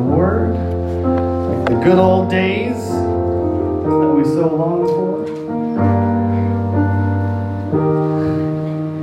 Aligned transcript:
Word, 0.00 0.54
like 0.54 1.68
the 1.68 1.74
good 1.84 1.98
old 1.98 2.30
days 2.30 2.76
that 2.88 4.14
we 4.16 4.24
so 4.24 4.54
long 4.54 4.86
for. 4.86 5.20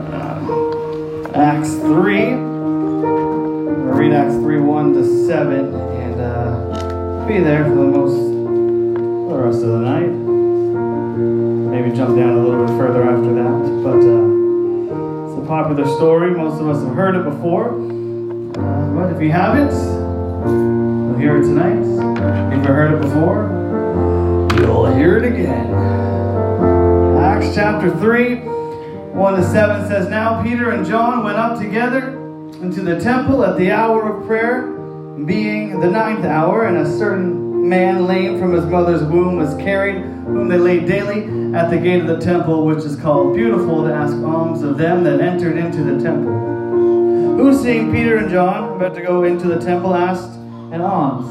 Uh, 0.01 1.37
Acts 1.37 1.73
3. 1.75 2.35
We'll 2.35 3.93
read 3.93 4.13
Acts 4.13 4.35
3 4.35 4.59
1 4.59 4.93
to 4.93 5.27
7 5.27 5.75
and 5.75 6.21
uh, 6.21 7.25
be 7.27 7.39
there 7.39 7.63
for 7.65 7.75
the 7.75 7.85
most, 7.85 8.15
for 8.15 9.37
the 9.37 9.43
rest 9.43 9.61
of 9.63 9.69
the 9.69 9.79
night. 9.79 10.11
Maybe 11.71 11.95
jump 11.95 12.15
down 12.17 12.29
a 12.37 12.43
little 12.43 12.65
bit 12.65 12.75
further 12.77 13.03
after 13.03 13.33
that. 13.35 13.83
But 13.83 14.01
uh, 14.01 15.29
it's 15.29 15.37
a 15.43 15.47
popular 15.47 15.85
story. 15.97 16.31
Most 16.31 16.59
of 16.59 16.67
us 16.67 16.81
have 16.83 16.95
heard 16.95 17.15
it 17.15 17.23
before. 17.23 17.69
Uh, 17.69 18.93
but 18.95 19.15
if 19.15 19.21
you 19.21 19.31
haven't, 19.31 19.71
hear 21.17 21.37
it 21.37 21.41
tonight. 21.41 21.79
If 22.51 22.57
you've 22.57 22.65
heard 22.65 22.93
it 22.93 23.01
before, 23.01 23.49
you'll 24.59 24.93
hear 24.95 25.17
it 25.17 25.25
again. 25.25 25.73
Acts 27.17 27.55
chapter 27.55 27.89
3, 27.97 28.35
1 28.35 29.35
to 29.35 29.43
7 29.43 29.87
says, 29.87 30.07
Now 30.09 30.43
Peter 30.43 30.71
and 30.71 30.85
John 30.85 31.23
went 31.23 31.37
up 31.37 31.59
together 31.59 32.09
into 32.61 32.81
the 32.81 32.99
temple 32.99 33.43
at 33.43 33.57
the 33.57 33.71
hour 33.71 34.11
of 34.11 34.27
prayer, 34.27 34.67
being 35.25 35.79
the 35.79 35.89
ninth 35.89 36.23
hour, 36.23 36.67
and 36.67 36.77
a 36.77 36.97
certain 36.97 37.67
man 37.67 38.05
lame 38.05 38.39
from 38.39 38.53
his 38.53 38.65
mother's 38.65 39.01
womb 39.03 39.37
was 39.37 39.55
carried, 39.55 40.03
whom 40.03 40.47
they 40.47 40.59
laid 40.59 40.85
daily 40.85 41.23
at 41.55 41.71
the 41.71 41.77
gate 41.77 42.01
of 42.01 42.07
the 42.07 42.19
temple, 42.19 42.63
which 42.63 42.83
is 42.83 42.95
called 42.95 43.35
Beautiful, 43.35 43.83
to 43.85 43.93
ask 43.93 44.13
alms 44.17 44.61
of 44.61 44.77
them 44.77 45.03
that 45.03 45.19
entered 45.19 45.57
into 45.57 45.83
the 45.83 46.01
temple. 46.01 46.33
Who, 47.37 47.53
seeing 47.59 47.91
Peter 47.91 48.17
and 48.17 48.29
John 48.29 48.75
about 48.75 48.93
to 48.95 49.01
go 49.01 49.23
into 49.23 49.47
the 49.47 49.59
temple, 49.59 49.95
asked 49.95 50.37
an 50.71 50.81
alms. 50.81 51.27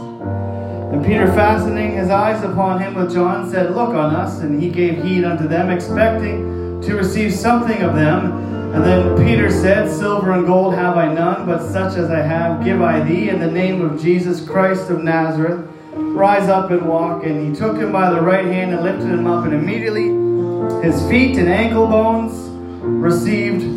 And 0.92 1.04
Peter, 1.04 1.26
fastening 1.26 1.92
his 1.92 2.10
eyes 2.10 2.42
upon 2.42 2.80
him 2.80 2.94
with 2.94 3.12
John, 3.12 3.50
said, 3.50 3.74
Look 3.74 3.90
on 3.90 4.14
us. 4.14 4.40
And 4.40 4.62
he 4.62 4.70
gave 4.70 5.02
heed 5.02 5.24
unto 5.24 5.46
them, 5.48 5.70
expecting 5.70 6.80
to 6.82 6.94
receive 6.94 7.34
something 7.34 7.82
of 7.82 7.94
them. 7.94 8.44
And 8.72 8.84
then 8.84 9.16
Peter 9.16 9.50
said, 9.50 9.90
Silver 9.90 10.32
and 10.32 10.46
gold 10.46 10.74
have 10.74 10.96
I 10.96 11.12
none, 11.12 11.44
but 11.44 11.66
such 11.70 11.96
as 11.96 12.10
I 12.10 12.20
have 12.20 12.64
give 12.64 12.80
I 12.80 13.00
thee. 13.00 13.28
In 13.28 13.40
the 13.40 13.50
name 13.50 13.82
of 13.82 14.00
Jesus 14.00 14.46
Christ 14.46 14.90
of 14.90 15.02
Nazareth, 15.02 15.68
rise 15.92 16.48
up 16.48 16.70
and 16.70 16.88
walk. 16.88 17.24
And 17.24 17.46
he 17.46 17.54
took 17.58 17.76
him 17.76 17.92
by 17.92 18.10
the 18.10 18.20
right 18.20 18.46
hand 18.46 18.72
and 18.72 18.82
lifted 18.82 19.08
him 19.08 19.26
up. 19.26 19.44
And 19.44 19.54
immediately 19.54 20.06
his 20.82 21.06
feet 21.08 21.36
and 21.36 21.48
ankle 21.48 21.86
bones 21.86 22.32
received. 22.82 23.75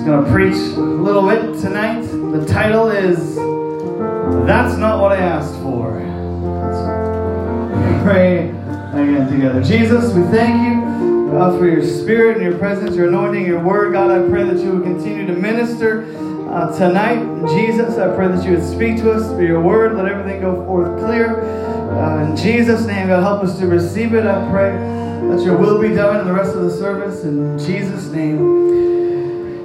He's 0.00 0.06
going 0.06 0.24
to 0.24 0.32
preach 0.32 0.54
a 0.54 0.80
little 0.80 1.28
bit 1.28 1.60
tonight. 1.60 2.00
The 2.00 2.46
title 2.46 2.88
is 2.88 3.36
that's 4.46 4.78
not 4.78 4.98
what 4.98 5.12
I 5.12 5.18
asked 5.18 5.56
for. 5.56 6.00
Let's 6.62 8.02
pray 8.04 8.48
again 8.48 9.30
together. 9.30 9.62
Jesus, 9.62 10.10
we 10.14 10.22
thank 10.34 10.66
you 10.66 11.36
uh, 11.36 11.58
for 11.58 11.68
your 11.68 11.84
spirit 11.84 12.38
and 12.38 12.46
your 12.46 12.56
presence, 12.56 12.96
your 12.96 13.08
anointing, 13.08 13.44
your 13.44 13.62
word. 13.62 13.92
God, 13.92 14.10
I 14.10 14.26
pray 14.30 14.44
that 14.44 14.64
you 14.64 14.72
would 14.72 14.84
continue 14.84 15.26
to 15.26 15.34
minister 15.34 16.06
uh, 16.48 16.74
tonight. 16.78 17.22
Jesus, 17.50 17.98
I 17.98 18.16
pray 18.16 18.28
that 18.28 18.42
you 18.42 18.52
would 18.52 18.66
speak 18.66 18.96
to 19.02 19.12
us 19.12 19.28
through 19.28 19.48
your 19.48 19.60
word. 19.60 19.98
Let 19.98 20.06
everything 20.06 20.40
go 20.40 20.64
forth 20.64 20.98
clear. 20.98 21.42
Uh, 21.42 22.24
in 22.24 22.36
Jesus' 22.36 22.86
name, 22.86 23.08
God, 23.08 23.22
help 23.22 23.44
us 23.44 23.58
to 23.58 23.66
receive 23.66 24.14
it. 24.14 24.24
I 24.24 24.50
pray 24.50 24.70
that 25.28 25.44
your 25.44 25.58
will 25.58 25.78
be 25.78 25.90
done 25.90 26.20
in 26.20 26.26
the 26.26 26.32
rest 26.32 26.56
of 26.56 26.62
the 26.62 26.70
service. 26.70 27.22
In 27.24 27.58
Jesus' 27.58 28.06
name, 28.06 28.60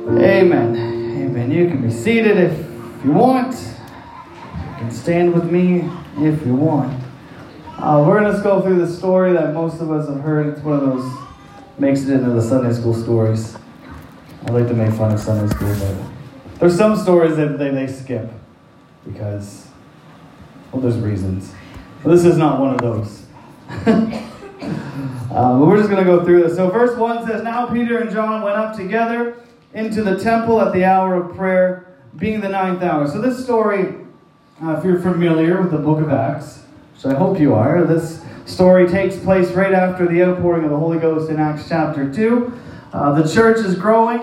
amen. 0.07 0.75
Amen. 0.75 1.51
You 1.51 1.67
can 1.67 1.81
be 1.81 1.91
seated 1.91 2.37
if 2.37 2.57
you 3.03 3.11
want 3.11 3.55
You 3.55 4.75
can 4.77 4.91
stand 4.91 5.33
with 5.33 5.49
me 5.51 5.89
if 6.17 6.45
you 6.45 6.55
want. 6.55 7.03
Uh, 7.77 8.03
we're 8.07 8.19
going 8.19 8.33
to 8.33 8.41
go 8.41 8.61
through 8.61 8.77
the 8.77 8.87
story 8.87 9.33
that 9.33 9.53
most 9.53 9.81
of 9.81 9.91
us 9.91 10.07
have 10.07 10.21
heard. 10.21 10.47
It's 10.47 10.61
one 10.61 10.75
of 10.75 10.81
those, 10.81 11.17
makes 11.77 12.03
it 12.03 12.13
into 12.13 12.29
the 12.29 12.41
Sunday 12.41 12.73
school 12.73 12.93
stories. 12.93 13.57
I 14.45 14.51
like 14.51 14.67
to 14.67 14.73
make 14.73 14.93
fun 14.93 15.11
of 15.11 15.19
Sunday 15.19 15.53
school, 15.53 15.75
but 15.79 16.59
there's 16.59 16.77
some 16.77 16.95
stories 16.95 17.35
that 17.37 17.57
they, 17.57 17.71
they 17.71 17.87
skip 17.87 18.31
because, 19.05 19.67
well, 20.71 20.81
there's 20.81 20.99
reasons. 20.99 21.53
But 22.03 22.11
this 22.11 22.25
is 22.25 22.37
not 22.37 22.59
one 22.59 22.75
of 22.75 22.81
those. 22.81 23.25
uh, 23.69 24.19
but 25.31 25.65
we're 25.65 25.77
just 25.77 25.89
going 25.89 26.03
to 26.03 26.09
go 26.09 26.23
through 26.23 26.43
this. 26.43 26.55
So, 26.55 26.69
verse 26.69 26.95
1 26.95 27.25
says 27.27 27.43
Now 27.43 27.65
Peter 27.65 27.97
and 27.97 28.11
John 28.11 28.43
went 28.43 28.55
up 28.55 28.75
together 28.75 29.35
into 29.75 30.01
the 30.01 30.17
temple 30.17 30.59
at 30.59 30.73
the 30.73 30.83
hour 30.83 31.13
of 31.13 31.35
prayer, 31.35 31.85
being 32.17 32.41
the 32.41 32.49
ninth 32.49 32.81
hour. 32.81 33.07
So, 33.07 33.21
this 33.21 33.43
story 33.43 33.93
uh, 34.63 34.77
if 34.77 34.85
you're 34.85 35.01
familiar 35.01 35.61
with 35.61 35.69
the 35.69 35.77
book 35.77 35.99
of 35.99 36.09
Acts, 36.09 36.63
which 36.93 37.05
I 37.05 37.13
hope 37.13 37.41
you 37.41 37.53
are, 37.53 37.83
this 37.83 38.23
story 38.45 38.87
takes 38.87 39.17
place 39.17 39.51
right 39.51 39.73
after 39.73 40.07
the 40.07 40.23
outpouring 40.23 40.63
of 40.63 40.69
the 40.71 40.77
Holy 40.77 40.97
Ghost 40.97 41.29
in 41.29 41.41
Acts 41.41 41.67
chapter 41.67 42.09
2. 42.09 42.57
Uh, 42.93 43.21
the 43.21 43.27
church 43.27 43.57
is 43.57 43.75
growing. 43.75 44.21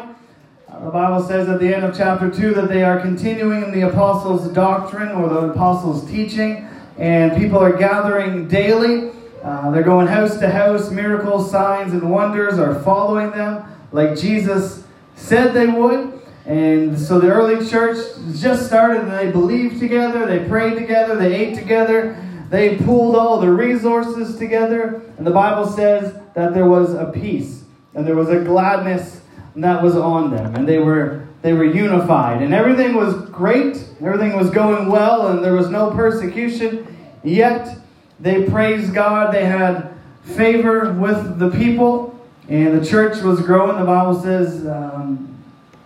Uh, 0.70 0.84
the 0.86 0.90
Bible 0.90 1.22
says 1.22 1.50
at 1.50 1.60
the 1.60 1.74
end 1.74 1.84
of 1.84 1.94
chapter 1.94 2.30
2 2.30 2.54
that 2.54 2.70
they 2.70 2.82
are 2.82 2.98
continuing 2.98 3.62
in 3.62 3.72
the 3.72 3.82
apostles' 3.82 4.48
doctrine 4.54 5.10
or 5.10 5.28
the 5.28 5.50
apostles' 5.50 6.10
teaching, 6.10 6.66
and 6.96 7.36
people 7.36 7.58
are 7.58 7.76
gathering 7.76 8.48
daily. 8.48 9.10
Uh, 9.42 9.70
they're 9.70 9.82
going 9.82 10.06
house 10.06 10.38
to 10.38 10.48
house. 10.48 10.90
Miracles, 10.90 11.50
signs, 11.50 11.92
and 11.92 12.10
wonders 12.10 12.58
are 12.58 12.80
following 12.82 13.32
them 13.32 13.62
like 13.90 14.16
Jesus 14.16 14.81
said 15.16 15.52
they 15.54 15.66
would. 15.66 16.20
And 16.44 16.98
so 16.98 17.20
the 17.20 17.30
early 17.30 17.68
church 17.68 17.98
just 18.34 18.66
started 18.66 19.08
they 19.10 19.30
believed 19.30 19.78
together, 19.78 20.26
they 20.26 20.48
prayed 20.48 20.76
together, 20.76 21.14
they 21.14 21.34
ate 21.34 21.54
together, 21.54 22.16
they 22.50 22.76
pooled 22.78 23.14
all 23.14 23.40
the 23.40 23.50
resources 23.50 24.36
together. 24.36 25.02
And 25.16 25.26
the 25.26 25.30
Bible 25.30 25.66
says 25.66 26.14
that 26.34 26.52
there 26.52 26.66
was 26.66 26.94
a 26.94 27.06
peace 27.06 27.62
and 27.94 28.06
there 28.06 28.16
was 28.16 28.28
a 28.28 28.42
gladness 28.42 29.20
that 29.56 29.82
was 29.82 29.96
on 29.96 30.34
them. 30.34 30.54
And 30.54 30.68
they 30.68 30.78
were 30.78 31.28
they 31.42 31.52
were 31.52 31.64
unified. 31.64 32.40
And 32.40 32.54
everything 32.54 32.94
was 32.94 33.14
great, 33.30 33.84
everything 34.00 34.36
was 34.36 34.50
going 34.50 34.88
well, 34.88 35.28
and 35.28 35.44
there 35.44 35.54
was 35.54 35.68
no 35.68 35.90
persecution. 35.90 36.86
Yet 37.24 37.78
they 38.20 38.44
praised 38.44 38.94
God, 38.94 39.34
they 39.34 39.44
had 39.44 39.92
favor 40.22 40.92
with 40.92 41.38
the 41.40 41.50
people, 41.50 42.11
and 42.52 42.80
the 42.80 42.84
church 42.84 43.22
was 43.22 43.40
growing. 43.40 43.78
The 43.78 43.84
Bible 43.84 44.20
says. 44.20 44.66
Um, 44.66 45.32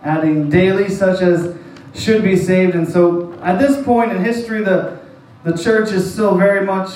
adding 0.07 0.49
daily 0.49 0.89
such 0.89 1.21
as 1.21 1.55
should 1.95 2.23
be 2.23 2.37
saved. 2.37 2.75
And 2.75 2.89
so 2.89 3.33
at 3.43 3.59
this 3.59 3.85
point 3.85 4.13
in 4.13 4.25
history, 4.25 4.63
the, 4.63 5.01
the 5.45 5.57
church 5.57 5.91
is 5.91 6.11
still 6.11 6.37
very 6.37 6.65
much 6.65 6.91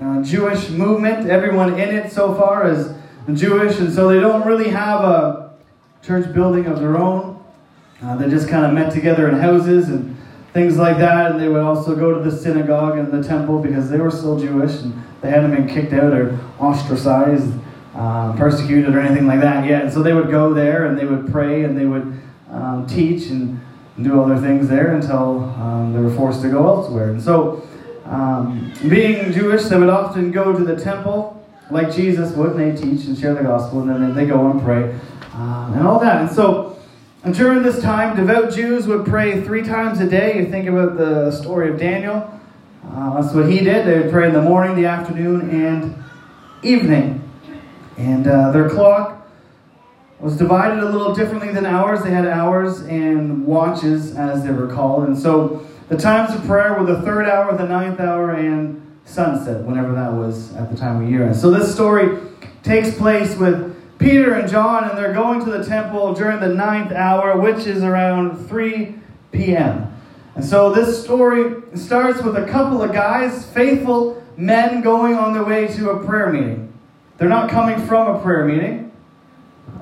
uh, 0.00 0.22
Jewish 0.22 0.70
movement. 0.70 1.28
Everyone 1.28 1.78
in 1.78 1.94
it 1.94 2.12
so 2.12 2.34
far 2.34 2.70
is 2.70 2.92
Jewish, 3.34 3.78
and 3.78 3.92
so 3.92 4.08
they 4.08 4.20
don't 4.20 4.46
really 4.46 4.68
have 4.70 5.00
a 5.00 5.54
church 6.02 6.32
building 6.32 6.66
of 6.66 6.80
their 6.80 6.96
own. 6.96 7.42
Uh, 8.02 8.16
they 8.16 8.28
just 8.28 8.48
kind 8.48 8.66
of 8.66 8.72
met 8.72 8.92
together 8.92 9.28
in 9.28 9.38
houses 9.38 9.88
and 9.88 10.16
things 10.52 10.76
like 10.76 10.98
that, 10.98 11.30
and 11.30 11.40
they 11.40 11.48
would 11.48 11.62
also 11.62 11.94
go 11.94 12.12
to 12.12 12.28
the 12.28 12.36
synagogue 12.36 12.98
and 12.98 13.10
the 13.12 13.26
temple 13.26 13.60
because 13.60 13.88
they 13.88 13.98
were 13.98 14.10
still 14.10 14.38
Jewish 14.38 14.72
and 14.82 14.92
they 15.20 15.30
hadn't 15.30 15.54
been 15.54 15.68
kicked 15.68 15.92
out 15.92 16.12
or 16.12 16.38
ostracized, 16.58 17.52
uh, 17.94 18.32
persecuted, 18.34 18.94
or 18.94 19.00
anything 19.00 19.26
like 19.26 19.40
that 19.40 19.66
yet. 19.66 19.82
And 19.82 19.92
so 19.92 20.02
they 20.02 20.12
would 20.12 20.30
go 20.30 20.54
there 20.54 20.86
and 20.86 20.98
they 20.98 21.04
would 21.04 21.30
pray 21.30 21.64
and 21.64 21.76
they 21.76 21.86
would 21.86 22.20
um, 22.50 22.86
teach 22.86 23.28
and 23.28 23.60
do 24.00 24.20
other 24.22 24.38
things 24.38 24.68
there 24.68 24.94
until 24.94 25.44
um, 25.44 25.92
they 25.92 26.00
were 26.00 26.14
forced 26.14 26.42
to 26.42 26.50
go 26.50 26.66
elsewhere. 26.66 27.10
And 27.10 27.22
so, 27.22 27.66
um, 28.04 28.72
being 28.88 29.32
Jewish, 29.32 29.64
they 29.64 29.78
would 29.78 29.88
often 29.88 30.30
go 30.32 30.56
to 30.56 30.64
the 30.64 30.76
temple 30.76 31.38
like 31.70 31.92
Jesus 31.92 32.34
would, 32.36 32.56
and 32.56 32.60
they 32.60 32.80
teach 32.80 33.06
and 33.06 33.16
share 33.18 33.34
the 33.34 33.42
gospel, 33.42 33.80
and 33.80 33.90
then 33.90 34.14
they 34.14 34.26
go 34.26 34.50
and 34.50 34.60
pray 34.62 34.98
um, 35.34 35.72
and 35.74 35.86
all 35.86 35.98
that. 36.00 36.20
And 36.20 36.30
so, 36.30 36.78
and 37.24 37.34
during 37.34 37.62
this 37.62 37.80
time, 37.80 38.16
devout 38.16 38.52
Jews 38.52 38.86
would 38.86 39.06
pray 39.06 39.42
three 39.42 39.62
times 39.62 40.00
a 40.00 40.08
day. 40.08 40.38
You 40.38 40.50
think 40.50 40.68
about 40.68 40.96
the 40.96 41.30
story 41.30 41.70
of 41.70 41.78
Daniel. 41.78 42.28
Uh, 42.84 43.20
that's 43.20 43.34
what 43.34 43.48
he 43.48 43.60
did. 43.60 43.86
They 43.86 44.00
would 44.00 44.10
pray 44.10 44.26
in 44.28 44.34
the 44.34 44.42
morning, 44.42 44.74
the 44.76 44.86
afternoon, 44.86 45.50
and 45.50 46.02
evening. 46.62 47.20
And 47.96 48.26
uh, 48.26 48.52
their 48.52 48.68
clock 48.68 49.26
was 50.20 50.36
divided 50.36 50.82
a 50.82 50.88
little 50.88 51.14
differently 51.14 51.52
than 51.52 51.66
ours. 51.66 52.02
They 52.02 52.10
had 52.10 52.26
hours 52.26 52.80
and 52.82 53.44
watches, 53.44 54.14
as 54.16 54.44
they 54.44 54.52
were 54.52 54.68
called. 54.68 55.08
And 55.08 55.18
so 55.18 55.66
the 55.88 55.96
times 55.96 56.34
of 56.34 56.44
prayer 56.44 56.74
were 56.78 56.86
the 56.86 57.02
third 57.02 57.28
hour, 57.28 57.56
the 57.56 57.66
ninth 57.66 57.98
hour, 57.98 58.30
and 58.30 58.80
sunset, 59.04 59.64
whenever 59.64 59.92
that 59.94 60.12
was 60.12 60.54
at 60.54 60.70
the 60.70 60.76
time 60.76 61.02
of 61.02 61.10
year. 61.10 61.24
And 61.24 61.36
so 61.36 61.50
this 61.50 61.74
story 61.74 62.18
takes 62.62 62.96
place 62.96 63.36
with 63.36 63.72
Peter 63.98 64.34
and 64.34 64.48
John, 64.48 64.88
and 64.88 64.96
they're 64.96 65.12
going 65.12 65.44
to 65.44 65.50
the 65.50 65.64
temple 65.64 66.14
during 66.14 66.40
the 66.40 66.48
ninth 66.48 66.92
hour, 66.92 67.38
which 67.38 67.66
is 67.66 67.82
around 67.82 68.48
3 68.48 68.94
p.m. 69.32 69.92
And 70.34 70.44
so 70.44 70.72
this 70.72 71.02
story 71.02 71.62
starts 71.74 72.22
with 72.22 72.36
a 72.36 72.46
couple 72.46 72.80
of 72.80 72.92
guys, 72.92 73.44
faithful 73.46 74.22
men, 74.36 74.80
going 74.80 75.14
on 75.14 75.34
their 75.34 75.44
way 75.44 75.66
to 75.68 75.90
a 75.90 76.04
prayer 76.04 76.32
meeting. 76.32 76.71
They're 77.22 77.28
not 77.28 77.50
coming 77.50 77.78
from 77.86 78.16
a 78.16 78.20
prayer 78.20 78.44
meeting 78.44 78.90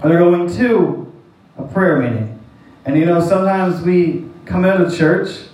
they're 0.05 0.19
going 0.19 0.47
to 0.59 1.11
a 1.57 1.63
prayer 1.63 1.97
meeting. 1.99 2.39
And 2.85 2.99
you 2.99 3.07
know, 3.07 3.27
sometimes 3.27 3.81
we 3.81 4.29
come 4.45 4.67
out 4.67 4.79
of 4.79 4.95
church, 4.95 5.47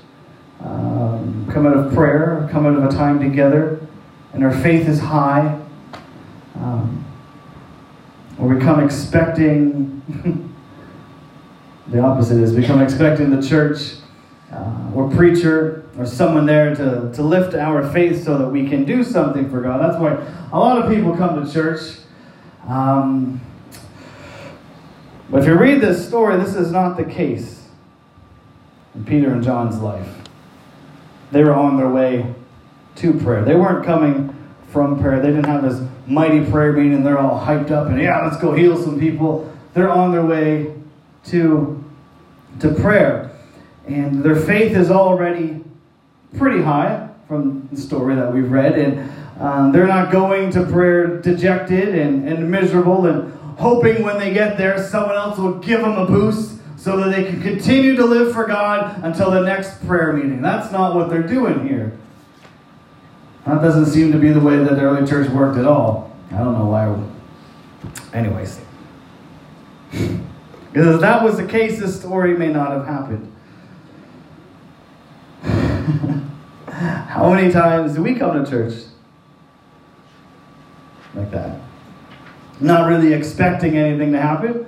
uh, 0.59 1.21
come 1.49 1.65
out 1.65 1.77
of 1.77 1.95
prayer, 1.95 2.49
come 2.51 2.67
out 2.67 2.77
of 2.77 2.83
a 2.83 2.89
time 2.89 3.21
together, 3.21 3.87
and 4.33 4.43
our 4.43 4.51
faith 4.51 4.89
is 4.89 4.99
high. 4.99 5.61
Um, 6.57 7.05
or 8.41 8.49
we 8.49 8.61
come 8.61 8.83
expecting, 8.83 10.03
the 11.87 12.01
opposite 12.01 12.39
is, 12.39 12.53
we 12.53 12.65
come 12.65 12.83
expecting 12.83 13.31
the 13.31 13.47
church 13.47 13.93
uh, 14.51 14.91
or 14.93 15.09
preacher 15.09 15.86
or 15.99 16.07
someone 16.07 16.47
there 16.47 16.75
to, 16.75 17.11
to 17.15 17.23
lift 17.23 17.55
our 17.55 17.91
faith 17.91 18.25
so 18.25 18.37
that 18.39 18.49
we 18.49 18.69
can 18.69 18.85
do 18.85 19.03
something 19.03 19.51
for 19.51 19.61
God. 19.61 19.81
That's 19.81 20.01
why 20.01 20.13
a 20.53 20.59
lot 20.59 20.79
of 20.79 20.93
people 20.93 21.17
come 21.17 21.45
to 21.45 21.51
church. 21.51 21.99
Um, 22.69 23.41
but 25.31 25.43
if 25.43 25.47
you 25.47 25.55
read 25.55 25.81
this 25.81 26.07
story, 26.07 26.37
this 26.37 26.55
is 26.55 26.71
not 26.71 26.97
the 26.97 27.05
case 27.05 27.69
in 28.95 29.05
Peter 29.05 29.31
and 29.31 29.43
John's 29.43 29.79
life. 29.79 30.09
They 31.33 31.43
were 31.43 31.55
on 31.55 31.77
their 31.77 31.89
way 31.89 32.35
to 32.97 33.13
prayer. 33.15 33.45
They 33.45 33.57
weren't 33.57 33.85
coming 33.85 34.35
from 34.69 35.01
prayer. 35.01 35.21
They 35.21 35.29
didn't 35.29 35.47
have 35.47 35.63
this 35.63 35.83
mighty 36.07 36.49
prayer 36.51 36.73
meeting. 36.73 37.03
They're 37.03 37.19
all 37.19 37.45
hyped 37.45 37.71
up 37.71 37.89
and 37.89 38.01
yeah, 38.01 38.25
let's 38.25 38.41
go 38.41 38.53
heal 38.53 38.81
some 38.81 39.01
people. 39.01 39.53
They're 39.75 39.91
on 39.91 40.13
their 40.13 40.25
way 40.25 40.75
to, 41.27 41.85
to 42.61 42.75
prayer. 42.75 43.37
And 43.87 44.23
their 44.23 44.37
faith 44.37 44.77
is 44.77 44.91
already 44.91 45.63
pretty 46.37 46.63
high 46.63 47.09
from 47.29 47.69
the 47.73 47.81
story 47.81 48.15
that 48.15 48.33
we've 48.33 48.51
read. 48.51 48.79
And 48.79 49.11
um, 49.41 49.73
they're 49.73 49.87
not 49.87 50.11
going 50.11 50.51
to 50.53 50.65
prayer 50.65 51.21
dejected 51.21 51.95
and, 51.95 52.29
and 52.29 52.51
miserable 52.51 53.07
and 53.07 53.33
hoping 53.59 54.03
when 54.03 54.19
they 54.19 54.33
get 54.33 54.59
there 54.59 54.83
someone 54.87 55.17
else 55.17 55.39
will 55.39 55.55
give 55.55 55.81
them 55.81 55.93
a 55.93 56.07
boost 56.07 56.61
so 56.77 56.99
that 56.99 57.11
they 57.11 57.25
can 57.25 57.43
continue 57.43 57.97
to 57.97 58.05
live 58.05 58.33
for 58.33 58.47
God 58.47 59.03
until 59.03 59.31
the 59.31 59.41
next 59.41 59.85
prayer 59.87 60.13
meeting. 60.13 60.41
That's 60.41 60.71
not 60.71 60.95
what 60.95 61.09
they're 61.09 61.23
doing 61.23 61.67
here. 61.67 61.99
That 63.47 63.63
doesn't 63.63 63.87
seem 63.87 64.13
to 64.13 64.19
be 64.19 64.31
the 64.31 64.41
way 64.41 64.59
that 64.59 64.77
the 64.77 64.83
early 64.83 65.07
church 65.07 65.29
worked 65.31 65.59
at 65.59 65.67
all. 65.67 66.17
I 66.31 66.39
don't 66.39 66.53
know 66.53 66.67
why. 66.67 66.97
Anyways. 68.13 68.61
Because 70.73 70.97
if 70.97 71.01
that 71.01 71.25
was 71.25 71.39
the 71.39 71.47
case, 71.47 71.79
this 71.79 71.99
story 71.99 72.37
may 72.37 72.49
not 72.49 72.71
have 72.71 72.85
happened. 72.85 73.33
How 76.77 77.33
many 77.33 77.51
times 77.51 77.95
do 77.95 78.03
we 78.03 78.15
come 78.15 78.45
to 78.45 78.51
church 78.51 78.75
like 81.15 81.31
that? 81.31 81.59
Not 82.61 82.87
really 82.87 83.15
expecting 83.15 83.79
anything 83.79 84.13
to 84.13 84.21
happen, 84.21 84.67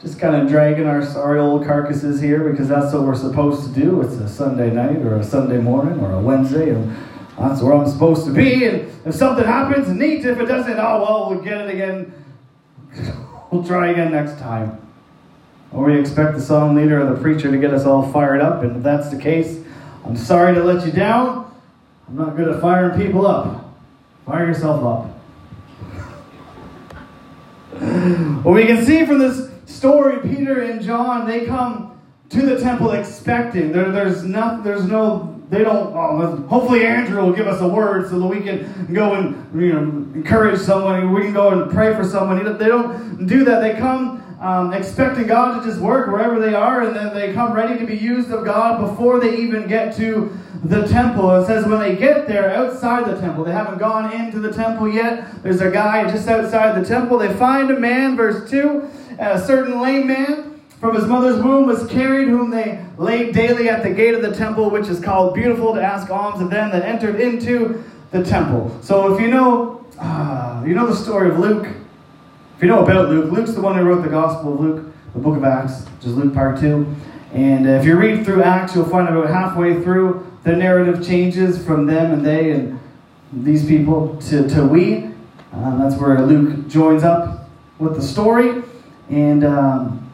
just 0.00 0.20
kind 0.20 0.36
of 0.36 0.48
dragging 0.48 0.86
our 0.86 1.04
sorry 1.04 1.40
old 1.40 1.66
carcasses 1.66 2.20
here 2.20 2.48
because 2.48 2.68
that's 2.68 2.94
what 2.94 3.02
we're 3.02 3.16
supposed 3.16 3.74
to 3.74 3.80
do. 3.80 4.00
It's 4.02 4.14
a 4.14 4.28
Sunday 4.28 4.70
night 4.70 4.98
or 4.98 5.16
a 5.16 5.24
Sunday 5.24 5.58
morning 5.58 5.98
or 5.98 6.12
a 6.12 6.20
Wednesday, 6.20 6.70
and 6.70 6.96
that's 7.36 7.60
where 7.60 7.74
I'm 7.74 7.88
supposed 7.88 8.24
to 8.26 8.32
be. 8.32 8.66
And 8.66 8.92
if 9.04 9.16
something 9.16 9.44
happens, 9.44 9.88
neat. 9.88 10.24
If 10.24 10.38
it 10.38 10.46
doesn't, 10.46 10.78
oh 10.78 11.02
well, 11.02 11.30
we'll 11.30 11.42
get 11.42 11.62
it 11.62 11.74
again. 11.74 12.12
we'll 13.50 13.64
try 13.64 13.90
again 13.90 14.12
next 14.12 14.38
time. 14.38 14.78
Or 15.72 15.86
we 15.86 15.98
expect 15.98 16.36
the 16.36 16.40
song 16.40 16.76
leader 16.76 17.00
or 17.00 17.12
the 17.12 17.20
preacher 17.20 17.50
to 17.50 17.58
get 17.58 17.74
us 17.74 17.84
all 17.84 18.12
fired 18.12 18.40
up, 18.40 18.62
and 18.62 18.76
if 18.76 18.82
that's 18.84 19.08
the 19.08 19.18
case, 19.18 19.61
I'm 20.04 20.16
sorry 20.16 20.54
to 20.54 20.64
let 20.64 20.84
you 20.84 20.92
down. 20.92 21.54
I'm 22.08 22.16
not 22.16 22.36
good 22.36 22.48
at 22.48 22.60
firing 22.60 23.00
people 23.00 23.26
up. 23.26 23.72
Fire 24.26 24.46
yourself 24.46 24.84
up. 24.84 25.08
well, 28.44 28.54
we 28.54 28.66
can 28.66 28.84
see 28.84 29.06
from 29.06 29.18
this 29.18 29.50
story, 29.66 30.20
Peter 30.20 30.62
and 30.62 30.82
John, 30.82 31.26
they 31.26 31.46
come 31.46 32.00
to 32.30 32.42
the 32.42 32.60
temple 32.60 32.92
expecting. 32.92 33.72
There, 33.72 33.90
there's 33.90 34.24
not, 34.24 34.64
there's 34.64 34.84
no, 34.84 35.40
they 35.50 35.62
don't. 35.62 35.94
Oh, 35.94 36.36
hopefully, 36.48 36.86
Andrew 36.86 37.22
will 37.22 37.32
give 37.32 37.46
us 37.46 37.60
a 37.60 37.68
word 37.68 38.08
so 38.08 38.18
that 38.18 38.26
we 38.26 38.40
can 38.40 38.92
go 38.92 39.14
and 39.14 39.60
you 39.60 39.72
know 39.72 39.80
encourage 40.14 40.58
someone. 40.60 41.12
We 41.12 41.22
can 41.22 41.34
go 41.34 41.50
and 41.50 41.70
pray 41.70 41.94
for 41.94 42.04
someone. 42.04 42.42
They 42.58 42.68
don't 42.68 43.26
do 43.26 43.44
that. 43.44 43.60
They 43.60 43.78
come 43.78 44.21
um, 44.42 44.72
expecting 44.72 45.28
God 45.28 45.60
to 45.60 45.64
just 45.64 45.80
work 45.80 46.08
wherever 46.08 46.40
they 46.40 46.52
are, 46.52 46.82
and 46.82 46.96
then 46.96 47.14
they 47.14 47.32
come 47.32 47.52
ready 47.52 47.78
to 47.78 47.86
be 47.86 47.96
used 47.96 48.32
of 48.32 48.44
God 48.44 48.80
before 48.80 49.20
they 49.20 49.36
even 49.36 49.68
get 49.68 49.94
to 49.96 50.36
the 50.64 50.86
temple. 50.88 51.30
It 51.36 51.46
says 51.46 51.64
when 51.64 51.78
they 51.78 51.94
get 51.94 52.26
there 52.26 52.50
outside 52.50 53.06
the 53.06 53.20
temple, 53.20 53.44
they 53.44 53.52
haven't 53.52 53.78
gone 53.78 54.12
into 54.12 54.40
the 54.40 54.52
temple 54.52 54.88
yet. 54.88 55.42
There's 55.44 55.60
a 55.60 55.70
guy 55.70 56.10
just 56.10 56.26
outside 56.26 56.82
the 56.82 56.86
temple. 56.86 57.18
They 57.18 57.32
find 57.34 57.70
a 57.70 57.78
man, 57.78 58.16
verse 58.16 58.50
2, 58.50 58.90
a 59.20 59.40
certain 59.40 59.80
lame 59.80 60.08
man 60.08 60.60
from 60.80 60.96
his 60.96 61.06
mother's 61.06 61.40
womb 61.40 61.66
was 61.68 61.86
carried, 61.86 62.26
whom 62.26 62.50
they 62.50 62.84
laid 62.98 63.32
daily 63.32 63.68
at 63.68 63.84
the 63.84 63.90
gate 63.90 64.14
of 64.14 64.22
the 64.22 64.34
temple, 64.34 64.70
which 64.70 64.88
is 64.88 64.98
called 64.98 65.34
Beautiful, 65.34 65.72
to 65.74 65.80
ask 65.80 66.10
alms 66.10 66.42
of 66.42 66.50
them 66.50 66.72
that 66.72 66.82
entered 66.82 67.20
into 67.20 67.84
the 68.10 68.24
temple. 68.24 68.76
So 68.82 69.14
if 69.14 69.20
you 69.20 69.28
know, 69.28 69.86
uh, 70.00 70.64
you 70.66 70.74
know 70.74 70.88
the 70.88 70.96
story 70.96 71.30
of 71.30 71.38
Luke 71.38 71.68
if 72.62 72.66
you 72.66 72.72
know 72.72 72.84
about 72.84 73.08
Luke, 73.08 73.32
Luke's 73.32 73.54
the 73.54 73.60
one 73.60 73.76
who 73.76 73.82
wrote 73.82 74.04
the 74.04 74.08
Gospel 74.08 74.54
of 74.54 74.60
Luke, 74.60 74.94
the 75.14 75.18
book 75.18 75.36
of 75.36 75.42
Acts, 75.42 75.84
which 75.96 76.06
is 76.06 76.14
Luke 76.14 76.32
part 76.32 76.60
2. 76.60 76.94
And 77.32 77.66
uh, 77.66 77.70
if 77.70 77.84
you 77.84 77.96
read 77.96 78.24
through 78.24 78.44
Acts, 78.44 78.76
you'll 78.76 78.88
find 78.88 79.08
about 79.08 79.28
halfway 79.28 79.82
through, 79.82 80.32
the 80.44 80.52
narrative 80.52 81.04
changes 81.04 81.66
from 81.66 81.86
them 81.86 82.12
and 82.12 82.24
they 82.24 82.52
and 82.52 82.78
these 83.32 83.66
people 83.66 84.16
to, 84.28 84.48
to 84.50 84.64
we. 84.64 85.10
Uh, 85.52 85.76
that's 85.76 86.00
where 86.00 86.24
Luke 86.24 86.68
joins 86.68 87.02
up 87.02 87.48
with 87.80 87.96
the 87.96 88.02
story. 88.02 88.62
And 89.10 89.42
um, 89.42 90.08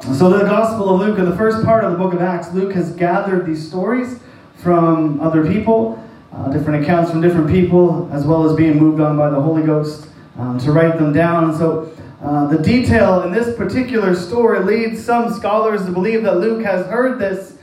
so, 0.00 0.30
the 0.30 0.46
Gospel 0.46 0.92
of 0.92 1.00
Luke, 1.00 1.20
in 1.20 1.26
the 1.26 1.36
first 1.36 1.64
part 1.64 1.84
of 1.84 1.92
the 1.92 1.98
book 1.98 2.12
of 2.12 2.20
Acts, 2.20 2.52
Luke 2.52 2.72
has 2.72 2.92
gathered 2.96 3.46
these 3.46 3.68
stories 3.68 4.18
from 4.56 5.20
other 5.20 5.46
people, 5.46 6.04
uh, 6.32 6.50
different 6.50 6.82
accounts 6.82 7.12
from 7.12 7.20
different 7.20 7.48
people, 7.48 8.10
as 8.12 8.26
well 8.26 8.50
as 8.50 8.56
being 8.56 8.80
moved 8.80 9.00
on 9.00 9.16
by 9.16 9.30
the 9.30 9.40
Holy 9.40 9.62
Ghost 9.62 10.08
um, 10.38 10.58
to 10.58 10.72
write 10.72 10.98
them 10.98 11.12
down. 11.12 11.56
So 11.56 11.92
uh, 12.22 12.46
the 12.46 12.58
detail 12.58 13.22
in 13.22 13.32
this 13.32 13.54
particular 13.56 14.14
story 14.14 14.60
leads 14.60 15.04
some 15.04 15.32
scholars 15.34 15.84
to 15.84 15.92
believe 15.92 16.22
that 16.22 16.38
Luke 16.38 16.64
has 16.64 16.86
heard 16.86 17.18
this 17.18 17.58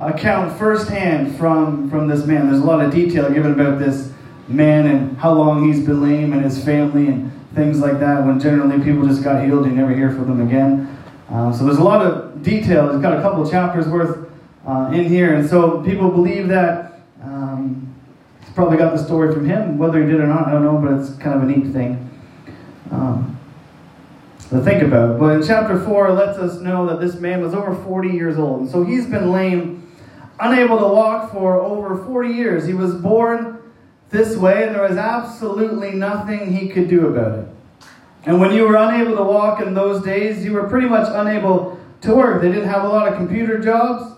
account 0.00 0.58
firsthand 0.58 1.36
from, 1.36 1.88
from 1.90 2.08
this 2.08 2.26
man. 2.26 2.48
There's 2.48 2.62
a 2.62 2.64
lot 2.64 2.84
of 2.84 2.92
detail 2.92 3.30
given 3.32 3.52
about 3.52 3.78
this 3.78 4.12
man 4.48 4.86
and 4.86 5.16
how 5.18 5.32
long 5.32 5.68
he's 5.68 5.84
been 5.84 6.02
lame 6.02 6.32
and 6.32 6.42
his 6.42 6.62
family 6.64 7.06
and 7.06 7.30
things 7.54 7.78
like 7.78 8.00
that 8.00 8.24
when 8.24 8.40
generally 8.40 8.82
people 8.82 9.06
just 9.06 9.22
got 9.22 9.44
healed 9.44 9.64
and 9.64 9.76
you 9.76 9.80
never 9.80 9.94
hear 9.94 10.10
from 10.10 10.26
them 10.26 10.46
again. 10.46 10.96
Uh, 11.28 11.52
so 11.52 11.64
there's 11.64 11.78
a 11.78 11.82
lot 11.82 12.04
of 12.04 12.42
detail. 12.42 12.90
It's 12.90 13.00
got 13.00 13.16
a 13.16 13.22
couple 13.22 13.48
chapters 13.48 13.86
worth 13.86 14.28
uh, 14.66 14.90
in 14.92 15.04
here. 15.04 15.34
And 15.34 15.48
so 15.48 15.82
people 15.84 16.10
believe 16.10 16.48
that 16.48 17.00
um, 17.22 17.94
he's 18.40 18.52
probably 18.54 18.76
got 18.76 18.96
the 18.96 19.04
story 19.04 19.32
from 19.32 19.48
him. 19.48 19.78
Whether 19.78 20.00
he 20.00 20.10
did 20.10 20.20
or 20.20 20.26
not, 20.26 20.48
I 20.48 20.52
don't 20.52 20.64
know, 20.64 20.78
but 20.78 20.98
it's 20.98 21.16
kind 21.18 21.40
of 21.40 21.48
a 21.48 21.52
neat 21.52 21.72
thing 21.72 22.09
um, 22.90 23.38
to 24.50 24.60
think 24.60 24.82
about. 24.82 25.18
But 25.18 25.36
in 25.36 25.46
chapter 25.46 25.78
4, 25.78 26.08
it 26.08 26.12
lets 26.12 26.38
us 26.38 26.60
know 26.60 26.86
that 26.86 27.00
this 27.00 27.20
man 27.20 27.40
was 27.40 27.54
over 27.54 27.74
40 27.74 28.08
years 28.08 28.38
old. 28.38 28.60
And 28.62 28.70
so 28.70 28.84
he's 28.84 29.06
been 29.06 29.30
lame, 29.30 29.92
unable 30.38 30.78
to 30.78 30.86
walk 30.86 31.32
for 31.32 31.60
over 31.60 32.04
40 32.04 32.30
years. 32.30 32.66
He 32.66 32.74
was 32.74 32.94
born 32.94 33.58
this 34.10 34.36
way, 34.36 34.66
and 34.66 34.74
there 34.74 34.82
was 34.82 34.96
absolutely 34.96 35.92
nothing 35.92 36.52
he 36.52 36.68
could 36.68 36.88
do 36.88 37.06
about 37.06 37.38
it. 37.38 37.48
And 38.24 38.40
when 38.40 38.52
you 38.52 38.66
were 38.66 38.76
unable 38.76 39.16
to 39.16 39.22
walk 39.22 39.60
in 39.60 39.72
those 39.72 40.02
days, 40.02 40.44
you 40.44 40.52
were 40.52 40.68
pretty 40.68 40.88
much 40.88 41.08
unable 41.10 41.80
to 42.02 42.14
work. 42.14 42.42
They 42.42 42.48
didn't 42.48 42.68
have 42.68 42.84
a 42.84 42.88
lot 42.88 43.08
of 43.08 43.16
computer 43.16 43.58
jobs. 43.58 44.16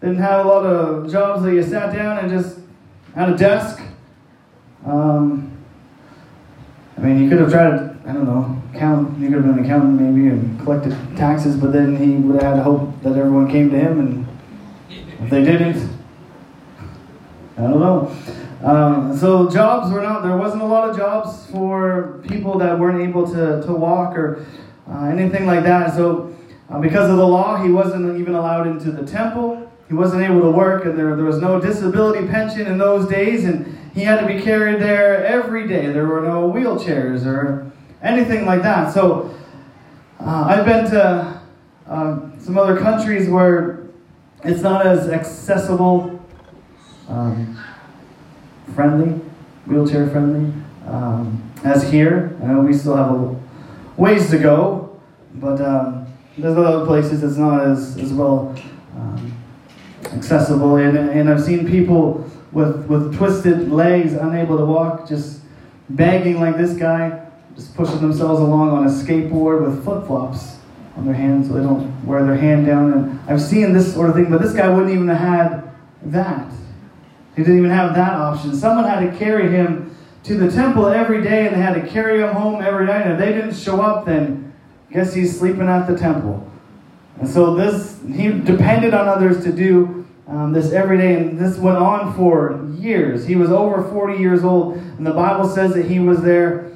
They 0.00 0.08
didn't 0.08 0.22
have 0.22 0.46
a 0.46 0.48
lot 0.48 0.64
of 0.64 1.10
jobs 1.10 1.42
that 1.42 1.52
you 1.52 1.62
sat 1.62 1.92
down 1.92 2.18
and 2.18 2.30
just 2.30 2.58
had 3.14 3.28
a 3.28 3.36
desk. 3.36 3.82
Um, 4.86 5.59
I 7.00 7.04
mean, 7.04 7.22
he 7.22 7.28
could 7.30 7.40
have 7.40 7.50
tried 7.50 7.70
to, 7.70 7.96
I 8.04 8.12
don't 8.12 8.26
know, 8.26 8.62
count, 8.78 9.16
he 9.16 9.24
could 9.24 9.36
have 9.36 9.44
been 9.44 9.58
an 9.58 9.64
accountant 9.64 9.98
maybe 9.98 10.28
and 10.28 10.60
collected 10.60 10.94
taxes, 11.16 11.56
but 11.56 11.72
then 11.72 11.96
he 11.96 12.16
would 12.16 12.42
have 12.42 12.42
had 12.42 12.56
to 12.56 12.62
hope 12.62 13.02
that 13.02 13.16
everyone 13.16 13.50
came 13.50 13.70
to 13.70 13.78
him, 13.78 13.98
and 14.00 14.26
if 15.22 15.30
they 15.30 15.42
didn't, 15.42 15.88
I 17.56 17.62
don't 17.62 17.80
know. 17.80 18.14
Um, 18.62 19.16
so 19.16 19.48
jobs 19.48 19.90
were 19.90 20.02
not, 20.02 20.22
there 20.22 20.36
wasn't 20.36 20.60
a 20.60 20.66
lot 20.66 20.90
of 20.90 20.96
jobs 20.96 21.46
for 21.50 22.22
people 22.28 22.58
that 22.58 22.78
weren't 22.78 23.00
able 23.00 23.26
to, 23.32 23.62
to 23.62 23.72
walk 23.72 24.14
or 24.18 24.44
uh, 24.86 25.04
anything 25.04 25.46
like 25.46 25.62
that. 25.62 25.94
So 25.94 26.36
uh, 26.68 26.78
because 26.80 27.08
of 27.10 27.16
the 27.16 27.26
law, 27.26 27.62
he 27.62 27.70
wasn't 27.70 28.20
even 28.20 28.34
allowed 28.34 28.66
into 28.66 28.92
the 28.92 29.06
temple. 29.06 29.70
He 29.88 29.94
wasn't 29.94 30.22
able 30.22 30.42
to 30.42 30.50
work, 30.50 30.84
and 30.84 30.98
there, 30.98 31.16
there 31.16 31.24
was 31.24 31.40
no 31.40 31.58
disability 31.58 32.28
pension 32.28 32.66
in 32.66 32.76
those 32.76 33.08
days, 33.08 33.44
and 33.44 33.78
he 33.94 34.02
had 34.02 34.20
to 34.20 34.26
be 34.26 34.40
carried 34.40 34.80
there 34.80 35.24
every 35.24 35.66
day. 35.66 35.92
There 35.92 36.06
were 36.06 36.20
no 36.20 36.50
wheelchairs 36.50 37.26
or 37.26 37.70
anything 38.02 38.46
like 38.46 38.62
that. 38.62 38.92
So 38.92 39.34
uh, 40.20 40.44
I've 40.48 40.64
been 40.64 40.90
to 40.90 41.42
uh, 41.86 42.20
some 42.38 42.56
other 42.56 42.78
countries 42.78 43.28
where 43.28 43.86
it's 44.44 44.62
not 44.62 44.86
as 44.86 45.08
accessible, 45.08 46.24
um, 47.08 47.58
friendly, 48.74 49.12
wheelchair 49.66 50.08
friendly 50.08 50.52
um, 50.86 51.52
as 51.64 51.90
here. 51.90 52.36
Know 52.42 52.60
we 52.60 52.72
still 52.72 52.96
have 52.96 53.10
a 53.10 53.36
ways 53.96 54.30
to 54.30 54.38
go, 54.38 55.00
but 55.34 55.60
um, 55.60 56.06
there's 56.38 56.56
other 56.56 56.86
places 56.86 57.22
it's 57.22 57.36
not 57.36 57.66
as, 57.66 57.98
as 57.98 58.12
well 58.12 58.54
um, 58.96 59.36
accessible. 60.12 60.76
And, 60.76 60.96
and 60.96 61.28
I've 61.28 61.42
seen 61.42 61.66
people 61.66 62.28
with, 62.52 62.86
with 62.86 63.16
twisted 63.16 63.70
legs, 63.70 64.12
unable 64.12 64.58
to 64.58 64.64
walk, 64.64 65.08
just 65.08 65.40
begging 65.88 66.40
like 66.40 66.56
this 66.56 66.74
guy, 66.74 67.26
just 67.54 67.74
pushing 67.74 68.00
themselves 68.00 68.40
along 68.40 68.70
on 68.70 68.86
a 68.86 68.90
skateboard 68.90 69.64
with 69.64 69.84
flip 69.84 70.06
flops 70.06 70.56
on 70.96 71.04
their 71.04 71.14
hands 71.14 71.48
so 71.48 71.54
they 71.54 71.62
don't 71.62 72.04
wear 72.04 72.24
their 72.24 72.36
hand 72.36 72.66
down. 72.66 72.92
And 72.92 73.20
I've 73.28 73.42
seen 73.42 73.72
this 73.72 73.92
sort 73.92 74.10
of 74.10 74.16
thing, 74.16 74.30
but 74.30 74.40
this 74.40 74.52
guy 74.52 74.68
wouldn't 74.68 74.92
even 74.92 75.08
have 75.08 75.18
had 75.18 75.70
that. 76.12 76.52
He 77.36 77.42
didn't 77.42 77.58
even 77.58 77.70
have 77.70 77.94
that 77.94 78.12
option. 78.12 78.54
Someone 78.54 78.84
had 78.84 79.00
to 79.00 79.16
carry 79.16 79.50
him 79.50 79.96
to 80.24 80.36
the 80.36 80.50
temple 80.50 80.86
every 80.86 81.22
day 81.22 81.46
and 81.46 81.56
they 81.56 81.60
had 81.60 81.74
to 81.74 81.88
carry 81.88 82.20
him 82.20 82.34
home 82.34 82.60
every 82.62 82.86
night. 82.86 83.02
And 83.02 83.12
if 83.12 83.18
they 83.18 83.32
didn't 83.32 83.54
show 83.54 83.80
up, 83.80 84.04
then 84.04 84.52
guess 84.92 85.14
he's 85.14 85.38
sleeping 85.38 85.68
at 85.68 85.86
the 85.86 85.96
temple. 85.96 86.46
And 87.18 87.28
so 87.28 87.54
this 87.54 88.00
he 88.14 88.32
depended 88.32 88.94
on 88.94 89.08
others 89.08 89.44
to 89.44 89.52
do 89.52 89.99
um, 90.30 90.52
this 90.52 90.72
every 90.72 90.96
day, 90.96 91.14
and 91.16 91.38
this 91.38 91.58
went 91.58 91.76
on 91.76 92.14
for 92.14 92.64
years. 92.78 93.26
He 93.26 93.34
was 93.34 93.50
over 93.50 93.82
40 93.90 94.18
years 94.18 94.44
old, 94.44 94.76
and 94.76 95.04
the 95.04 95.12
Bible 95.12 95.48
says 95.48 95.74
that 95.74 95.86
he 95.86 95.98
was 95.98 96.22
there 96.22 96.70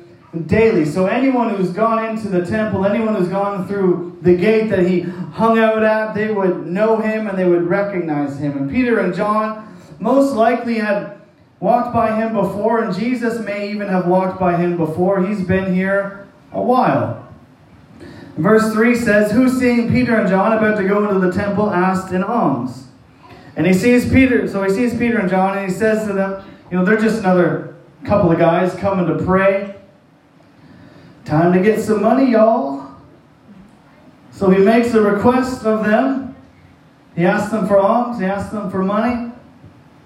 daily. 0.47 0.85
So 0.85 1.07
anyone 1.07 1.55
who's 1.55 1.71
gone 1.71 2.05
into 2.05 2.29
the 2.29 2.45
temple, 2.45 2.85
anyone 2.85 3.15
who's 3.15 3.29
gone 3.29 3.69
through 3.69 4.19
the 4.23 4.35
gate 4.35 4.71
that 4.71 4.81
he 4.81 5.01
hung 5.01 5.59
out 5.59 5.85
at, 5.85 6.15
they 6.15 6.33
would 6.33 6.67
know 6.67 6.97
him 6.97 7.29
and 7.29 7.39
they 7.39 7.49
would 7.49 7.63
recognize 7.63 8.39
him. 8.39 8.57
And 8.57 8.71
Peter 8.71 8.99
and 8.99 9.15
John 9.15 9.79
most 10.01 10.35
likely 10.35 10.75
had 10.75 11.21
walked 11.61 11.95
by 11.95 12.17
him 12.17 12.35
before, 12.35 12.83
and 12.83 12.93
Jesus 12.93 13.39
may 13.39 13.71
even 13.71 13.89
have 13.89 14.07
walked 14.07 14.41
by 14.41 14.57
him 14.57 14.77
before. 14.77 15.25
He's 15.25 15.43
been 15.43 15.73
here 15.73 16.27
a 16.53 16.61
while. 16.61 17.21
Verse 18.37 18.73
3 18.73 18.97
says, 18.97 19.31
Who 19.31 19.49
seeing 19.49 19.89
Peter 19.91 20.17
and 20.17 20.29
John 20.29 20.53
about 20.53 20.77
to 20.79 20.89
go 20.89 21.09
into 21.09 21.25
the 21.25 21.33
temple 21.33 21.71
asked 21.71 22.13
an 22.13 22.25
alms. 22.25 22.89
And 23.57 23.67
he 23.67 23.73
sees 23.73 24.11
Peter, 24.11 24.49
so 24.49 24.63
he 24.65 24.71
sees 24.71 24.99
Peter 24.99 25.19
and 25.19 25.31
John, 25.31 25.57
and 25.57 25.71
he 25.71 25.73
says 25.73 26.07
to 26.07 26.13
them, 26.13 26.45
You 26.71 26.79
know, 26.79 26.85
they're 26.85 26.97
just 26.97 27.21
another 27.21 27.77
couple 28.05 28.31
of 28.31 28.39
guys 28.39 28.75
coming 28.75 29.07
to 29.07 29.25
pray. 29.25 29.77
Time 31.25 31.53
to 31.53 31.61
get 31.61 31.81
some 31.81 32.03
money, 32.03 32.33
y'all. 32.33 32.95
So 34.31 34.51
he 34.51 34.59
makes 34.59 34.93
a 34.95 35.01
request 35.01 35.65
of 35.65 35.85
them. 35.85 36.35
He 37.15 37.25
asks 37.25 37.53
them 37.53 37.69
for 37.69 37.79
alms, 37.79 38.19
he 38.19 38.25
asks 38.25 38.53
them 38.53 38.69
for 38.69 38.83
money, 38.83 39.31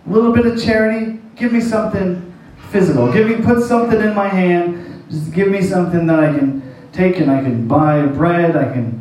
a 0.07 0.11
little 0.11 0.33
bit 0.33 0.45
of 0.45 0.62
charity. 0.62 1.19
Give 1.37 1.52
me 1.52 1.61
something 1.61 2.35
physical. 2.71 3.11
Give 3.11 3.26
me, 3.26 3.37
put 3.43 3.62
something 3.62 3.99
in 3.99 4.14
my 4.14 4.28
hand. 4.28 5.05
Just 5.11 5.33
give 5.33 5.49
me 5.49 5.62
something 5.62 6.07
that 6.07 6.21
I 6.21 6.37
can 6.37 6.62
take 6.93 7.19
and 7.19 7.31
I 7.31 7.43
can 7.43 7.67
buy 7.67 8.05
bread, 8.05 8.57
I 8.57 8.71
can 8.73 8.98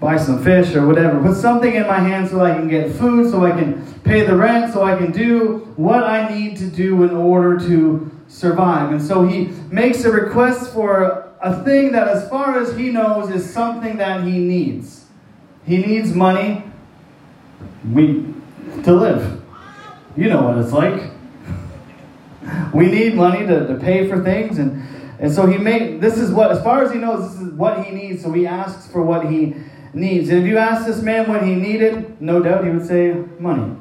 buy 0.00 0.16
some 0.16 0.42
fish 0.42 0.74
or 0.74 0.86
whatever. 0.86 1.20
Put 1.22 1.36
something 1.36 1.74
in 1.74 1.86
my 1.86 1.98
hand 1.98 2.28
so 2.30 2.40
I 2.40 2.54
can 2.54 2.68
get 2.68 2.90
food, 2.96 3.30
so 3.30 3.44
I 3.44 3.50
can 3.50 3.84
pay 4.02 4.24
the 4.24 4.34
rent, 4.34 4.72
so 4.72 4.82
I 4.82 4.96
can 4.96 5.12
do 5.12 5.58
what 5.76 6.02
I 6.02 6.34
need 6.34 6.56
to 6.56 6.66
do 6.66 7.02
in 7.04 7.10
order 7.10 7.58
to 7.68 8.10
survive. 8.26 8.92
And 8.92 9.02
so 9.02 9.26
he 9.26 9.46
makes 9.70 10.04
a 10.04 10.10
request 10.10 10.72
for 10.72 11.34
a 11.42 11.62
thing 11.64 11.92
that, 11.92 12.08
as 12.08 12.28
far 12.30 12.58
as 12.58 12.74
he 12.76 12.90
knows, 12.90 13.30
is 13.30 13.48
something 13.48 13.98
that 13.98 14.24
he 14.24 14.38
needs. 14.38 15.04
He 15.66 15.76
needs 15.76 16.14
money 16.14 16.64
we, 17.92 18.24
to 18.84 18.92
live. 18.92 19.42
You 20.16 20.28
know 20.28 20.42
what 20.42 20.58
it's 20.58 20.72
like. 20.72 21.02
We 22.74 22.86
need 22.86 23.14
money 23.14 23.46
to, 23.46 23.66
to 23.66 23.74
pay 23.74 24.08
for 24.08 24.24
things 24.24 24.58
and 24.58 24.82
and 25.20 25.30
so 25.30 25.46
he 25.46 25.58
made 25.58 26.00
this 26.00 26.16
is 26.16 26.32
what, 26.32 26.50
as 26.50 26.62
far 26.64 26.82
as 26.82 26.90
he 26.90 26.98
knows, 26.98 27.30
this 27.30 27.42
is 27.42 27.52
what 27.52 27.84
he 27.84 27.94
needs. 27.94 28.22
So 28.22 28.32
he 28.32 28.46
asks 28.46 28.90
for 28.90 29.02
what 29.02 29.30
he 29.30 29.54
needs. 29.92 30.28
And 30.28 30.40
if 30.40 30.46
you 30.46 30.58
ask 30.58 30.86
this 30.86 31.02
man 31.02 31.28
what 31.28 31.44
he 31.44 31.54
needed, 31.54 32.20
no 32.20 32.42
doubt 32.42 32.64
he 32.64 32.70
would 32.70 32.86
say 32.86 33.12
money. 33.38 33.76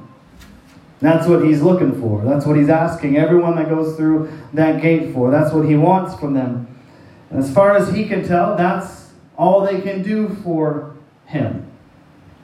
That's 1.02 1.28
what 1.28 1.46
he's 1.46 1.62
looking 1.62 2.00
for. 2.00 2.24
That's 2.26 2.46
what 2.46 2.58
he's 2.58 2.70
asking 2.70 3.18
everyone 3.18 3.56
that 3.56 3.70
goes 3.70 3.96
through 3.96 4.32
that 4.54 4.82
gate 4.82 5.14
for. 5.14 5.32
That's 5.32 5.54
what 5.54 5.66
he 5.66 5.76
wants 5.76 6.20
from 6.20 6.34
them. 6.34 6.68
And 7.30 7.40
as 7.40 7.54
far 7.54 7.76
as 7.76 7.94
he 7.94 8.06
can 8.06 8.28
tell, 8.28 8.58
that's 8.58 9.12
all 9.38 9.66
they 9.66 9.80
can 9.82 10.02
do 10.02 10.30
for 10.44 10.96
him. 11.26 11.66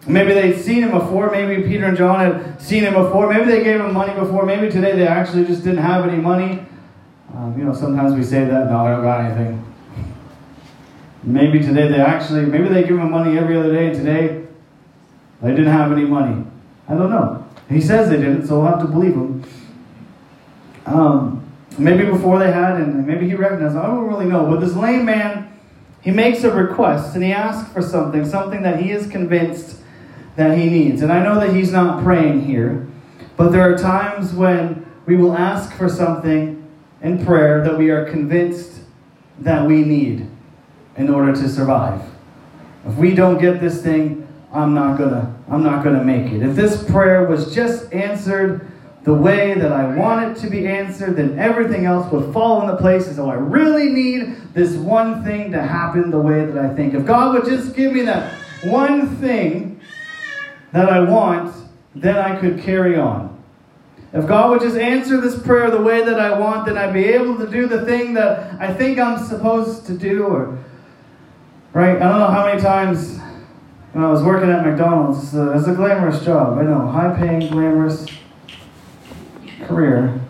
Maybe 0.07 0.33
they'd 0.33 0.61
seen 0.61 0.83
him 0.83 0.91
before. 0.91 1.31
Maybe 1.31 1.63
Peter 1.63 1.85
and 1.85 1.97
John 1.97 2.19
had 2.19 2.61
seen 2.61 2.83
him 2.83 2.93
before. 2.93 3.27
Maybe 3.31 3.45
they 3.45 3.63
gave 3.63 3.81
him 3.81 3.93
money 3.93 4.13
before. 4.13 4.45
Maybe 4.45 4.69
today 4.69 4.95
they 4.95 5.07
actually 5.07 5.45
just 5.45 5.63
didn't 5.63 5.79
have 5.79 6.07
any 6.07 6.21
money. 6.21 6.63
Um, 7.33 7.57
you 7.57 7.65
know, 7.65 7.73
sometimes 7.73 8.13
we 8.13 8.23
say 8.23 8.45
that, 8.45 8.69
no, 8.69 8.85
I 8.85 8.91
don't 8.91 9.01
got 9.01 9.25
anything. 9.25 9.74
Maybe 11.25 11.59
today 11.59 11.87
they 11.87 11.99
actually, 11.99 12.45
maybe 12.45 12.67
they 12.67 12.83
give 12.83 12.99
him 12.99 13.09
money 13.09 13.37
every 13.37 13.57
other 13.57 13.73
day, 13.73 13.87
and 13.87 13.95
today 13.95 14.45
they 15.41 15.49
didn't 15.49 15.73
have 15.73 15.91
any 15.91 16.05
money. 16.05 16.45
I 16.87 16.93
don't 16.93 17.09
know. 17.09 17.47
He 17.67 17.81
says 17.81 18.09
they 18.09 18.17
didn't, 18.17 18.45
so 18.45 18.59
we'll 18.59 18.67
have 18.67 18.79
to 18.81 18.87
believe 18.87 19.13
him. 19.13 19.43
Um, 20.85 21.51
maybe 21.79 22.05
before 22.05 22.37
they 22.37 22.51
had, 22.51 22.75
and 22.75 23.07
maybe 23.07 23.27
he 23.27 23.33
recognized, 23.33 23.75
I 23.75 23.87
don't 23.87 24.07
really 24.07 24.25
know. 24.25 24.45
But 24.45 24.59
this 24.59 24.75
lame 24.75 25.05
man, 25.05 25.51
he 26.01 26.11
makes 26.11 26.43
a 26.43 26.53
request 26.53 27.15
and 27.15 27.23
he 27.23 27.31
asks 27.31 27.73
for 27.73 27.81
something, 27.81 28.23
something 28.23 28.61
that 28.61 28.79
he 28.79 28.91
is 28.91 29.07
convinced 29.07 29.79
that 30.35 30.55
he 30.55 30.69
needs. 30.69 31.01
And 31.01 31.11
I 31.11 31.23
know 31.23 31.39
that 31.39 31.55
he's 31.55 31.71
not 31.71 32.03
praying 32.03 32.45
here, 32.45 32.87
but 33.35 33.49
there 33.49 33.61
are 33.61 33.75
times 33.75 34.31
when 34.31 34.85
we 35.07 35.15
will 35.15 35.35
ask 35.35 35.75
for 35.75 35.89
something 35.89 36.63
in 37.01 37.25
prayer 37.25 37.63
that 37.63 37.75
we 37.75 37.89
are 37.89 38.05
convinced 38.05 38.81
that 39.39 39.65
we 39.65 39.83
need 39.83 40.29
in 40.97 41.09
order 41.09 41.33
to 41.33 41.49
survive. 41.49 42.01
If 42.85 42.95
we 42.95 43.13
don't 43.13 43.39
get 43.39 43.59
this 43.59 43.81
thing, 43.81 44.27
I'm 44.53 44.73
not 44.73 44.97
gonna 44.97 45.35
I'm 45.49 45.63
not 45.63 45.83
gonna 45.83 46.03
make 46.03 46.31
it. 46.31 46.41
If 46.41 46.55
this 46.55 46.83
prayer 46.83 47.27
was 47.27 47.53
just 47.53 47.91
answered 47.93 48.71
the 49.03 49.13
way 49.13 49.53
that 49.53 49.71
I 49.71 49.95
want 49.95 50.37
it 50.37 50.41
to 50.41 50.49
be 50.49 50.65
answered, 50.65 51.17
then 51.17 51.37
everything 51.37 51.85
else 51.85 52.11
would 52.11 52.33
fall 52.33 52.61
into 52.61 52.75
place. 52.77 53.13
So 53.15 53.29
I 53.29 53.35
really 53.35 53.89
need 53.89 54.53
this 54.53 54.75
one 54.75 55.23
thing 55.23 55.51
to 55.51 55.61
happen 55.61 56.09
the 56.09 56.19
way 56.19 56.45
that 56.45 56.57
I 56.57 56.73
think. 56.73 56.93
If 56.93 57.05
God 57.05 57.33
would 57.33 57.45
just 57.45 57.75
give 57.75 57.93
me 57.93 58.01
that 58.03 58.33
one 58.63 59.17
thing 59.17 59.79
that 60.71 60.89
I 60.89 61.01
want, 61.01 61.55
then 61.93 62.17
I 62.17 62.39
could 62.39 62.59
carry 62.59 62.97
on. 62.97 63.31
If 64.11 64.27
God 64.27 64.51
would 64.51 64.61
just 64.61 64.77
answer 64.77 65.19
this 65.19 65.37
prayer 65.37 65.69
the 65.69 65.81
way 65.81 66.03
that 66.03 66.19
I 66.19 66.39
want, 66.39 66.65
then 66.65 66.77
I'd 66.77 66.93
be 66.93 67.05
able 67.05 67.37
to 67.37 67.47
do 67.47 67.67
the 67.67 67.85
thing 67.85 68.13
that 68.13 68.59
I 68.61 68.73
think 68.73 68.97
I'm 68.97 69.23
supposed 69.23 69.85
to 69.87 69.97
do. 69.97 70.23
Or, 70.23 70.57
right? 71.75 71.97
I 72.01 72.07
don't 72.07 72.19
know 72.19 72.27
how 72.27 72.45
many 72.45 72.61
times 72.61 73.19
when 73.91 74.03
I 74.03 74.09
was 74.09 74.23
working 74.23 74.49
at 74.49 74.65
McDonald's, 74.65 75.25
it's 75.25 75.33
a, 75.33 75.57
it's 75.57 75.67
a 75.67 75.75
glamorous 75.75 76.23
job. 76.23 76.57
I 76.57 76.63
know, 76.63 76.87
high 76.87 77.13
paying, 77.17 77.51
glamorous 77.51 78.05
career. 79.63 80.21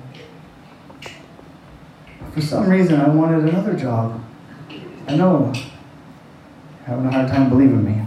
For 2.33 2.41
some 2.41 2.67
reason, 2.67 2.99
I 2.99 3.09
wanted 3.09 3.47
another 3.47 3.75
job. 3.75 4.23
I 5.07 5.15
know, 5.15 5.53
having 6.87 7.05
a 7.05 7.11
hard 7.11 7.27
time 7.27 7.49
believing 7.49 7.85
me. 7.85 8.03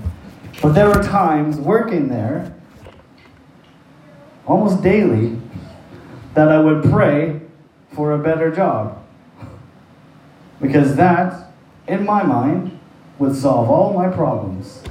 But 0.61 0.73
there 0.73 0.88
were 0.88 1.00
times 1.00 1.59
working 1.59 2.09
there, 2.09 2.52
almost 4.47 4.83
daily, 4.83 5.40
that 6.35 6.49
I 6.49 6.59
would 6.59 6.90
pray 6.90 7.40
for 7.92 8.12
a 8.12 8.18
better 8.18 8.50
job. 8.50 9.00
Because 10.61 10.97
that, 10.97 11.52
in 11.87 12.04
my 12.04 12.25
mind, 12.25 12.77
would 13.19 13.35
solve 13.35 13.69
all 13.69 13.93
my 13.93 14.09
problems. 14.09 14.83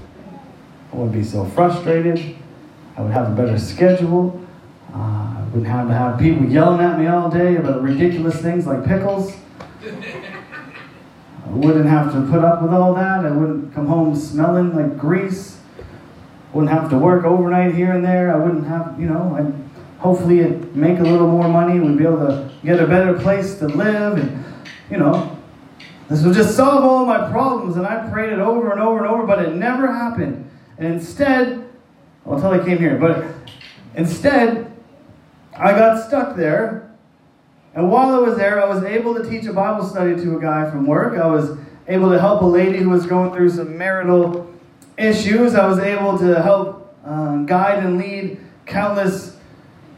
I 0.92 0.96
wouldn't 0.96 1.14
be 1.14 1.24
so 1.24 1.46
frustrated. 1.46 2.36
I 2.96 3.02
would 3.02 3.12
have 3.12 3.32
a 3.32 3.36
better 3.36 3.60
schedule. 3.60 4.42
Uh, 4.94 4.98
I 4.98 5.44
wouldn't 5.52 5.68
have 5.68 5.88
to 5.88 5.94
have 5.94 6.20
people 6.20 6.46
yelling 6.46 6.82
at 6.82 7.00
me 7.00 7.08
all 7.08 7.30
day 7.30 7.56
about 7.58 7.82
ridiculous 7.82 8.42
things 8.42 8.66
like 8.66 8.86
pickles. 8.86 9.34
I 9.84 11.50
wouldn't 11.50 11.86
have 11.88 12.12
to 12.14 12.22
put 12.30 12.44
up 12.44 12.62
with 12.62 12.74
all 12.74 12.94
that. 12.96 13.26
I 13.26 13.32
wouldn't 13.32 13.74
come 13.74 13.88
home 13.88 14.16
smelling 14.16 14.76
like 14.76 14.98
grease. 14.98 15.60
Wouldn't 16.54 16.72
have 16.72 16.90
to 16.90 16.98
work 16.98 17.24
overnight 17.24 17.76
here 17.76 17.92
and 17.92 18.04
there. 18.04 18.34
I 18.34 18.38
wouldn't 18.38 18.66
have, 18.66 19.00
you 19.00 19.08
know, 19.08 19.36
I'd 19.38 19.54
hopefully 20.00 20.42
make 20.74 21.00
a 21.00 21.04
little 21.04 21.28
more 21.28 21.48
money. 21.48 21.80
We'd 21.80 21.98
be 21.98 22.04
able 22.04 22.26
to 22.28 22.52
get 22.64 22.80
a 22.80 22.88
better 22.88 23.14
place 23.14 23.60
to 23.60 23.68
live. 23.68 24.18
And, 24.18 24.46
you 24.90 24.98
know, 24.98 25.37
this 26.10 26.24
would 26.24 26.34
just 26.34 26.56
solve 26.56 26.84
all 26.84 27.06
my 27.06 27.30
problems. 27.30 27.76
And 27.76 27.86
I 27.86 28.10
prayed 28.10 28.32
it 28.32 28.40
over 28.40 28.72
and 28.72 28.80
over 28.80 29.00
and 29.00 29.08
over, 29.08 29.26
but 29.26 29.40
it 29.44 29.56
never 29.56 29.92
happened. 29.92 30.50
And 30.78 30.94
instead, 30.94 31.68
well, 32.24 32.36
until 32.36 32.52
I 32.52 32.64
came 32.64 32.78
here, 32.78 32.98
but 32.98 33.26
instead, 33.96 34.72
I 35.58 35.72
got 35.72 36.06
stuck 36.08 36.36
there. 36.36 36.92
And 37.74 37.92
while 37.92 38.16
I 38.16 38.20
was 38.20 38.38
there, 38.38 38.62
I 38.62 38.66
was 38.66 38.84
able 38.84 39.16
to 39.16 39.30
teach 39.30 39.46
a 39.46 39.54
Bible 39.54 39.86
study 39.86 40.16
to 40.16 40.38
a 40.38 40.42
guy 40.42 40.70
from 40.70 40.86
work. 40.86 41.20
I 41.20 41.28
was 41.28 41.58
able 41.88 42.10
to 42.10 42.20
help 42.20 42.42
a 42.42 42.46
lady 42.46 42.80
who 42.80 42.90
was 42.90 43.06
going 43.06 43.34
through 43.34 43.50
some 43.50 43.78
marital 43.78 44.52
issues. 44.98 45.56
I 45.56 45.68
was 45.68 45.80
able 45.80 46.18
to 46.18 46.42
help 46.42 46.96
uh, 47.06 47.38
guide 47.44 47.84
and 47.84 47.98
lead 47.98 48.40
countless 48.66 49.38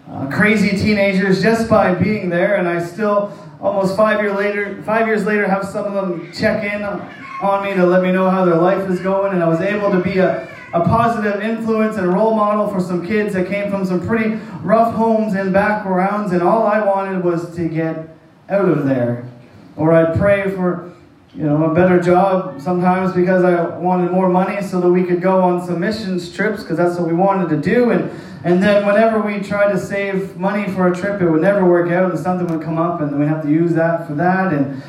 uh, 0.10 0.28
crazy 0.28 0.78
teenagers 0.78 1.42
just 1.42 1.70
by 1.70 1.94
being 1.94 2.30
there, 2.30 2.56
and 2.56 2.68
I 2.68 2.84
still 2.84 3.32
almost 3.60 3.96
five 3.96 4.22
year 4.22 4.34
later, 4.34 4.82
five 4.84 5.08
years 5.08 5.25
later, 5.25 5.48
have 5.48 5.66
some 5.66 5.86
of 5.86 5.94
them 5.94 6.32
check 6.32 6.63
in 6.63 6.84
on 6.84 7.63
me 7.63 7.74
to 7.74 7.86
let 7.86 8.04
me 8.04 8.12
know 8.12 8.30
how 8.30 8.46
their 8.46 8.56
life 8.58 8.89
is 8.89 9.00
going, 9.00 9.34
and 9.34 9.44
I 9.44 9.48
was 9.48 9.62
able 9.62 9.92
to 9.92 10.00
be 10.00 10.20
a 10.20 10.48
a 10.74 10.82
positive 10.82 11.42
influence 11.42 11.98
and 11.98 12.08
role 12.13 12.36
model 12.36 12.68
for 12.68 12.80
some 12.80 13.06
kids 13.06 13.34
that 13.34 13.48
came 13.48 13.72
from 13.72 13.86
some 13.86 14.06
pretty 14.06 14.36
rough 14.62 14.94
homes 14.94 15.34
and 15.34 15.51
backgrounds, 15.51 16.32
and 16.32 16.42
all 16.42 16.68
I 16.68 16.84
wanted 16.86 17.24
was 17.24 17.56
to 17.56 17.68
get 17.68 18.16
out 18.50 18.70
of 18.70 18.86
there. 18.86 19.28
Or 19.75 19.94
I'd 19.94 20.18
pray 20.18 20.51
for 20.51 20.94
you 21.36 21.44
know, 21.44 21.66
a 21.66 21.74
better 21.74 22.00
job 22.00 22.60
sometimes 22.60 23.14
because 23.14 23.44
I 23.44 23.78
wanted 23.78 24.12
more 24.12 24.30
money 24.30 24.62
so 24.64 24.82
that 24.82 24.90
we 24.90 25.04
could 25.04 25.22
go 25.22 25.42
on 25.42 25.66
some 25.66 25.80
missions 25.80 26.34
trips 26.36 26.64
because 26.64 26.78
that's 26.78 27.00
what 27.00 27.08
we 27.08 27.14
wanted 27.14 27.50
to 27.50 27.58
do. 27.58 27.92
And, 27.92 28.10
and 28.44 28.64
then 28.64 28.86
whenever 28.86 29.22
we 29.22 29.40
tried 29.40 29.72
to 29.72 29.78
save 29.78 30.38
money 30.38 30.72
for 30.74 30.92
a 30.92 30.96
trip, 30.96 31.22
it 31.22 31.30
would 31.30 31.42
never 31.42 31.66
work 31.66 31.92
out 31.92 32.10
and 32.10 32.20
something 32.20 32.48
would 32.48 32.66
come 32.66 32.80
up 32.80 33.02
and 33.02 33.12
then 33.12 33.20
we 33.20 33.28
have 33.28 33.44
to 33.44 33.50
use 33.50 33.74
that 33.76 34.08
for 34.08 34.16
that. 34.16 34.54
And, 34.54 34.82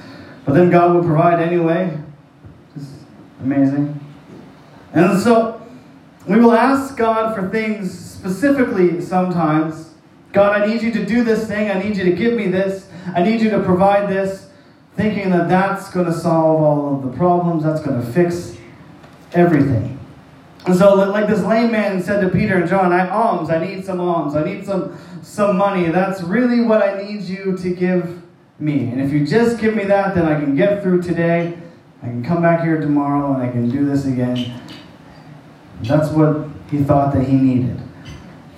but 0.47 0.55
then 0.55 0.71
God 0.71 0.95
would 0.95 1.05
provide 1.05 1.41
anyway. 1.41 1.99
Just 2.75 2.93
amazing. 3.41 4.01
And 4.95 5.21
so 5.21 5.61
we 6.27 6.41
will 6.41 6.53
ask 6.53 6.97
God 6.97 7.35
for 7.35 7.49
things 7.51 7.93
specifically 7.93 9.03
sometimes. 9.03 9.95
God, 10.33 10.61
I 10.61 10.65
need 10.65 10.81
you 10.81 10.91
to 10.93 11.05
do 11.05 11.23
this 11.23 11.47
thing. 11.47 11.71
I 11.71 11.83
need 11.83 11.97
you 11.97 12.05
to 12.05 12.13
give 12.13 12.35
me 12.35 12.49
this. 12.49 12.89
I 13.15 13.23
need 13.23 13.43
you 13.43 13.51
to 13.51 13.63
provide 13.63 14.09
this 14.09 14.50
thinking 14.97 15.31
that 15.31 15.49
that's 15.49 15.91
going 15.91 16.07
to 16.07 16.13
solve 16.13 16.61
all 16.61 16.97
of 16.97 17.03
the 17.03 17.17
problems, 17.17 17.65
that's 17.65 17.81
going 17.81 18.01
to 18.01 18.13
fix 18.13 18.57
everything. 19.33 19.99
And 20.67 20.77
so, 20.77 20.95
like 20.95 21.27
this 21.27 21.43
lame 21.43 21.73
man 21.73 22.03
said 22.03 22.21
to 22.21 22.29
Peter 22.29 22.59
and 22.59 22.69
John, 22.69 22.93
I 22.93 23.09
alms, 23.09 23.49
I 23.49 23.65
need 23.65 23.85
some 23.85 24.01
alms, 24.01 24.35
I 24.35 24.45
need 24.45 24.67
some, 24.67 24.99
some 25.23 25.57
money. 25.57 25.89
That's 25.89 26.23
really 26.23 26.61
what 26.61 26.83
I 26.83 27.03
need 27.03 27.23
you 27.23 27.57
to 27.57 27.71
give 27.75 28.23
me. 28.59 28.89
And 28.89 29.01
if 29.01 29.11
you 29.11 29.27
just 29.27 29.59
give 29.59 29.75
me 29.75 29.85
that, 29.85 30.15
then 30.15 30.27
I 30.27 30.39
can 30.39 30.55
get 30.55 30.83
through 30.83 31.03
today. 31.03 31.59
I 32.03 32.07
can 32.07 32.23
come 32.23 32.43
back 32.43 32.63
here 32.63 32.81
tomorrow 32.81 33.35
and 33.35 33.43
I 33.43 33.51
can 33.51 33.71
do 33.71 33.87
this 33.87 34.05
again. 34.05 34.61
That's 35.83 36.11
what 36.11 36.47
he 36.71 36.83
thought 36.83 37.15
that 37.15 37.25
he 37.25 37.37
needed. 37.37 37.81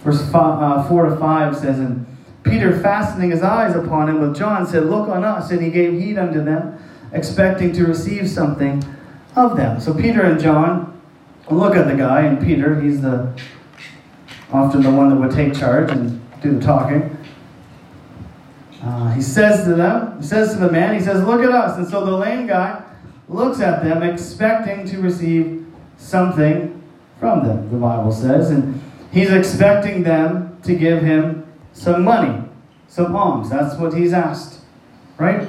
Verse 0.02 0.20
five, 0.30 0.60
uh, 0.60 0.88
4 0.88 1.10
to 1.10 1.16
5 1.16 1.56
says, 1.56 1.78
And 1.78 2.06
Peter, 2.42 2.78
fastening 2.80 3.30
his 3.30 3.42
eyes 3.42 3.76
upon 3.76 4.08
him 4.08 4.20
with 4.20 4.36
John, 4.36 4.66
said, 4.66 4.86
Look 4.86 5.08
on 5.08 5.24
us. 5.24 5.50
And 5.50 5.62
he 5.62 5.70
gave 5.70 5.92
heed 6.00 6.18
unto 6.18 6.42
them, 6.42 6.78
expecting 7.12 7.72
to 7.72 7.86
receive 7.86 8.28
something 8.28 8.84
of 9.36 9.56
them. 9.56 9.80
So 9.80 9.94
Peter 9.94 10.22
and 10.22 10.40
John 10.40 11.00
look 11.50 11.76
at 11.76 11.86
the 11.86 11.94
guy, 11.94 12.22
and 12.22 12.40
Peter, 12.40 12.80
he's 12.80 13.00
the 13.00 13.32
often 14.52 14.82
the 14.82 14.90
one 14.90 15.08
that 15.08 15.16
would 15.16 15.32
take 15.32 15.54
charge 15.54 15.90
and 15.90 16.20
do 16.40 16.58
the 16.58 16.60
talking. 16.60 17.16
Uh, 18.82 19.12
he 19.12 19.22
says 19.22 19.64
to 19.64 19.74
them, 19.74 20.20
he 20.20 20.26
says 20.26 20.54
to 20.54 20.58
the 20.58 20.70
man, 20.70 20.94
he 20.94 21.00
says, 21.00 21.24
Look 21.24 21.42
at 21.42 21.50
us. 21.50 21.78
And 21.78 21.88
so 21.88 22.04
the 22.04 22.16
lame 22.16 22.46
guy 22.46 22.82
looks 23.28 23.60
at 23.60 23.82
them, 23.82 24.02
expecting 24.02 24.86
to 24.86 24.98
receive 25.00 25.66
something 25.96 26.82
from 27.20 27.46
them, 27.46 27.70
the 27.70 27.76
Bible 27.76 28.10
says. 28.10 28.50
And 28.50 28.82
he's 29.12 29.30
expecting 29.30 30.02
them 30.02 30.58
to 30.64 30.74
give 30.74 31.02
him 31.02 31.41
some 31.72 32.04
money, 32.04 32.42
some 32.88 33.14
alms. 33.16 33.50
That's 33.50 33.76
what 33.78 33.94
he's 33.94 34.12
asked, 34.12 34.60
right? 35.18 35.48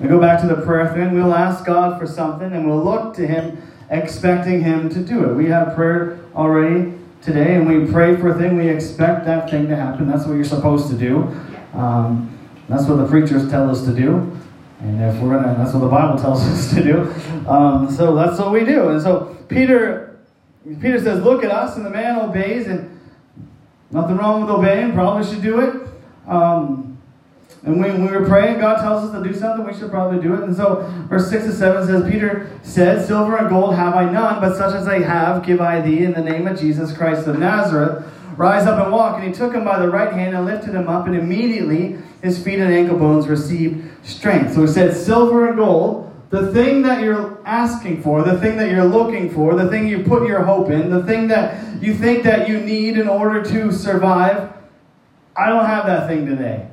We 0.00 0.08
go 0.08 0.20
back 0.20 0.40
to 0.40 0.46
the 0.46 0.60
prayer 0.62 0.92
thing. 0.92 1.14
We'll 1.14 1.34
ask 1.34 1.64
God 1.64 2.00
for 2.00 2.06
something 2.06 2.52
and 2.52 2.66
we'll 2.66 2.82
look 2.82 3.14
to 3.14 3.26
Him 3.26 3.62
expecting 3.90 4.62
Him 4.62 4.88
to 4.90 5.00
do 5.00 5.30
it. 5.30 5.34
We 5.34 5.46
have 5.46 5.74
prayer 5.74 6.18
already 6.34 6.94
today 7.22 7.54
and 7.54 7.68
we 7.68 7.90
pray 7.90 8.16
for 8.16 8.30
a 8.30 8.38
thing. 8.38 8.56
We 8.56 8.68
expect 8.68 9.24
that 9.26 9.48
thing 9.48 9.68
to 9.68 9.76
happen. 9.76 10.08
That's 10.08 10.26
what 10.26 10.34
you're 10.34 10.44
supposed 10.44 10.90
to 10.90 10.96
do. 10.96 11.28
Um, 11.74 12.30
that's 12.68 12.88
what 12.88 12.96
the 12.96 13.06
preachers 13.06 13.48
tell 13.50 13.70
us 13.70 13.84
to 13.84 13.94
do. 13.94 14.36
And 14.80 15.00
if 15.00 15.20
we're 15.22 15.40
gonna, 15.40 15.54
that's 15.56 15.72
what 15.72 15.80
the 15.80 15.88
Bible 15.88 16.18
tells 16.18 16.42
us 16.46 16.74
to 16.74 16.82
do. 16.82 17.48
Um, 17.48 17.90
so 17.90 18.14
that's 18.14 18.38
what 18.38 18.52
we 18.52 18.64
do. 18.64 18.88
And 18.88 19.00
so 19.00 19.36
Peter, 19.48 20.18
Peter 20.80 20.98
says, 20.98 21.22
"Look 21.22 21.44
at 21.44 21.50
us," 21.50 21.76
and 21.76 21.86
the 21.86 21.90
man 21.90 22.18
obeys. 22.18 22.66
And 22.66 22.93
Nothing 23.90 24.16
wrong 24.16 24.42
with 24.42 24.50
obeying, 24.50 24.92
probably 24.92 25.24
should 25.24 25.42
do 25.42 25.60
it. 25.60 25.88
Um, 26.26 26.98
and 27.64 27.80
when 27.80 28.04
we 28.04 28.10
were 28.10 28.26
praying, 28.26 28.60
God 28.60 28.80
tells 28.80 29.04
us 29.04 29.12
to 29.12 29.26
do 29.26 29.34
something, 29.38 29.66
we 29.66 29.72
should 29.72 29.90
probably 29.90 30.20
do 30.20 30.34
it. 30.34 30.42
And 30.42 30.54
so, 30.54 30.82
verse 31.08 31.30
6 31.30 31.44
and 31.44 31.54
7 31.54 31.86
says, 31.86 32.10
Peter 32.10 32.50
said, 32.62 33.06
Silver 33.06 33.36
and 33.36 33.48
gold 33.48 33.74
have 33.74 33.94
I 33.94 34.10
none, 34.10 34.40
but 34.40 34.56
such 34.56 34.74
as 34.74 34.86
I 34.86 34.98
have 35.00 35.46
give 35.46 35.60
I 35.62 35.80
thee 35.80 36.04
in 36.04 36.12
the 36.12 36.20
name 36.20 36.46
of 36.46 36.60
Jesus 36.60 36.94
Christ 36.94 37.26
of 37.26 37.38
Nazareth. 37.38 38.06
Rise 38.36 38.66
up 38.66 38.82
and 38.82 38.92
walk. 38.92 39.16
And 39.16 39.24
he 39.26 39.32
took 39.32 39.54
him 39.54 39.64
by 39.64 39.78
the 39.78 39.88
right 39.88 40.12
hand 40.12 40.36
and 40.36 40.44
lifted 40.44 40.74
him 40.74 40.88
up, 40.88 41.06
and 41.06 41.16
immediately 41.16 41.96
his 42.22 42.42
feet 42.42 42.58
and 42.58 42.72
ankle 42.72 42.98
bones 42.98 43.28
received 43.28 43.90
strength. 44.06 44.54
So 44.54 44.62
he 44.62 44.66
said, 44.66 44.94
Silver 44.94 45.48
and 45.48 45.56
gold 45.56 46.13
the 46.30 46.52
thing 46.52 46.82
that 46.82 47.02
you're 47.02 47.40
asking 47.46 48.02
for, 48.02 48.22
the 48.22 48.38
thing 48.40 48.56
that 48.56 48.70
you're 48.70 48.84
looking 48.84 49.30
for, 49.30 49.54
the 49.54 49.68
thing 49.68 49.86
you 49.86 50.02
put 50.02 50.26
your 50.26 50.42
hope 50.42 50.70
in, 50.70 50.90
the 50.90 51.02
thing 51.04 51.28
that 51.28 51.82
you 51.82 51.94
think 51.94 52.24
that 52.24 52.48
you 52.48 52.60
need 52.60 52.98
in 52.98 53.08
order 53.08 53.42
to 53.42 53.70
survive, 53.70 54.52
I 55.36 55.48
don't 55.48 55.66
have 55.66 55.86
that 55.86 56.08
thing 56.08 56.26
today. 56.26 56.68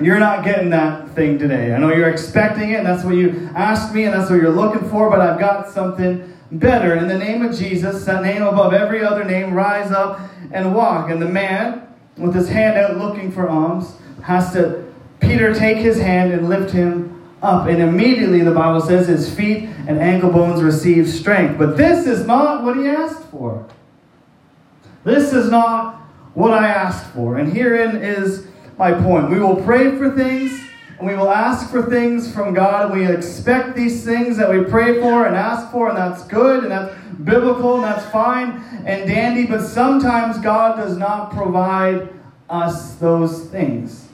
You're 0.00 0.20
not 0.20 0.44
getting 0.44 0.70
that 0.70 1.10
thing 1.10 1.38
today. 1.38 1.74
I 1.74 1.78
know 1.78 1.92
you're 1.92 2.08
expecting 2.08 2.70
it, 2.70 2.76
and 2.76 2.86
that's 2.86 3.04
what 3.04 3.16
you 3.16 3.50
asked 3.54 3.92
me, 3.94 4.04
and 4.04 4.14
that's 4.14 4.30
what 4.30 4.40
you're 4.40 4.50
looking 4.50 4.88
for, 4.88 5.10
but 5.10 5.20
I've 5.20 5.40
got 5.40 5.68
something 5.68 6.36
better. 6.52 6.94
In 6.94 7.08
the 7.08 7.18
name 7.18 7.42
of 7.42 7.56
Jesus, 7.56 8.04
that 8.04 8.22
name 8.22 8.42
above 8.42 8.72
every 8.72 9.02
other 9.02 9.24
name, 9.24 9.52
rise 9.52 9.90
up 9.90 10.20
and 10.52 10.74
walk. 10.74 11.10
And 11.10 11.20
the 11.20 11.28
man, 11.28 11.88
with 12.16 12.34
his 12.34 12.48
hand 12.48 12.78
out 12.78 12.96
looking 12.96 13.32
for 13.32 13.48
alms, 13.48 13.96
has 14.22 14.52
to, 14.52 14.84
Peter, 15.20 15.52
take 15.52 15.78
his 15.78 16.00
hand 16.00 16.32
and 16.32 16.48
lift 16.48 16.70
him 16.70 17.17
up. 17.42 17.66
And 17.66 17.80
immediately, 17.80 18.40
the 18.40 18.52
Bible 18.52 18.80
says, 18.80 19.08
his 19.08 19.32
feet 19.32 19.68
and 19.86 19.98
ankle 19.98 20.30
bones 20.30 20.62
received 20.62 21.08
strength. 21.08 21.58
But 21.58 21.76
this 21.76 22.06
is 22.06 22.26
not 22.26 22.64
what 22.64 22.76
he 22.76 22.86
asked 22.86 23.24
for. 23.24 23.66
This 25.04 25.32
is 25.32 25.50
not 25.50 25.96
what 26.34 26.52
I 26.52 26.68
asked 26.68 27.06
for. 27.12 27.38
And 27.38 27.52
herein 27.52 27.96
is 27.96 28.46
my 28.76 28.92
point. 28.92 29.30
We 29.30 29.40
will 29.40 29.62
pray 29.62 29.96
for 29.96 30.14
things 30.16 30.52
and 30.98 31.06
we 31.06 31.14
will 31.14 31.30
ask 31.30 31.70
for 31.70 31.82
things 31.88 32.32
from 32.32 32.52
God, 32.54 32.90
and 32.90 33.00
we 33.00 33.06
expect 33.06 33.76
these 33.76 34.04
things 34.04 34.36
that 34.36 34.50
we 34.50 34.64
pray 34.64 35.00
for 35.00 35.26
and 35.26 35.36
ask 35.36 35.70
for, 35.70 35.88
and 35.88 35.96
that's 35.96 36.24
good, 36.24 36.64
and 36.64 36.72
that's 36.72 36.92
biblical, 37.22 37.76
and 37.76 37.84
that's 37.84 38.04
fine 38.10 38.60
and 38.88 39.06
dandy, 39.06 39.46
but 39.46 39.60
sometimes 39.60 40.38
God 40.38 40.76
does 40.76 40.96
not 40.96 41.30
provide 41.30 42.08
us 42.48 42.94
those 42.94 43.44
things. 43.48 44.08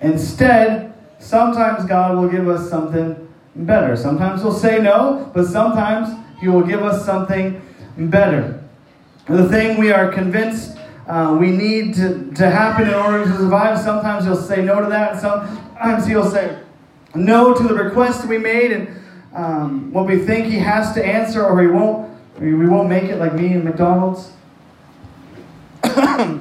Instead, 0.00 0.89
sometimes 1.20 1.84
God 1.84 2.16
will 2.16 2.28
give 2.28 2.48
us 2.48 2.68
something 2.68 3.28
better. 3.54 3.94
Sometimes 3.96 4.42
He'll 4.42 4.52
say 4.52 4.80
no, 4.80 5.30
but 5.32 5.46
sometimes 5.46 6.08
He 6.40 6.48
will 6.48 6.62
give 6.62 6.82
us 6.82 7.04
something 7.04 7.60
better. 7.96 8.62
The 9.26 9.48
thing 9.48 9.78
we 9.78 9.92
are 9.92 10.10
convinced 10.10 10.76
uh, 11.06 11.36
we 11.38 11.50
need 11.50 11.94
to, 11.94 12.30
to 12.36 12.48
happen 12.48 12.88
in 12.88 12.94
order 12.94 13.24
to 13.24 13.36
survive, 13.36 13.78
sometimes 13.78 14.24
He'll 14.24 14.36
say 14.36 14.62
no 14.62 14.80
to 14.80 14.86
that, 14.88 15.20
sometimes 15.20 16.06
He'll 16.06 16.30
say 16.30 16.58
no 17.14 17.54
to 17.54 17.62
the 17.62 17.74
request 17.74 18.26
we 18.26 18.38
made 18.38 18.72
and 18.72 18.88
um, 19.34 19.92
what 19.92 20.06
we 20.06 20.18
think 20.18 20.46
He 20.46 20.58
has 20.58 20.94
to 20.94 21.04
answer, 21.04 21.44
or 21.44 21.60
He 21.60 21.66
won't. 21.68 22.10
We 22.38 22.66
won't 22.66 22.88
make 22.88 23.04
it 23.04 23.16
like 23.16 23.34
me 23.34 23.52
and 23.52 23.64
McDonald's. 23.64 24.32
and 25.84 26.40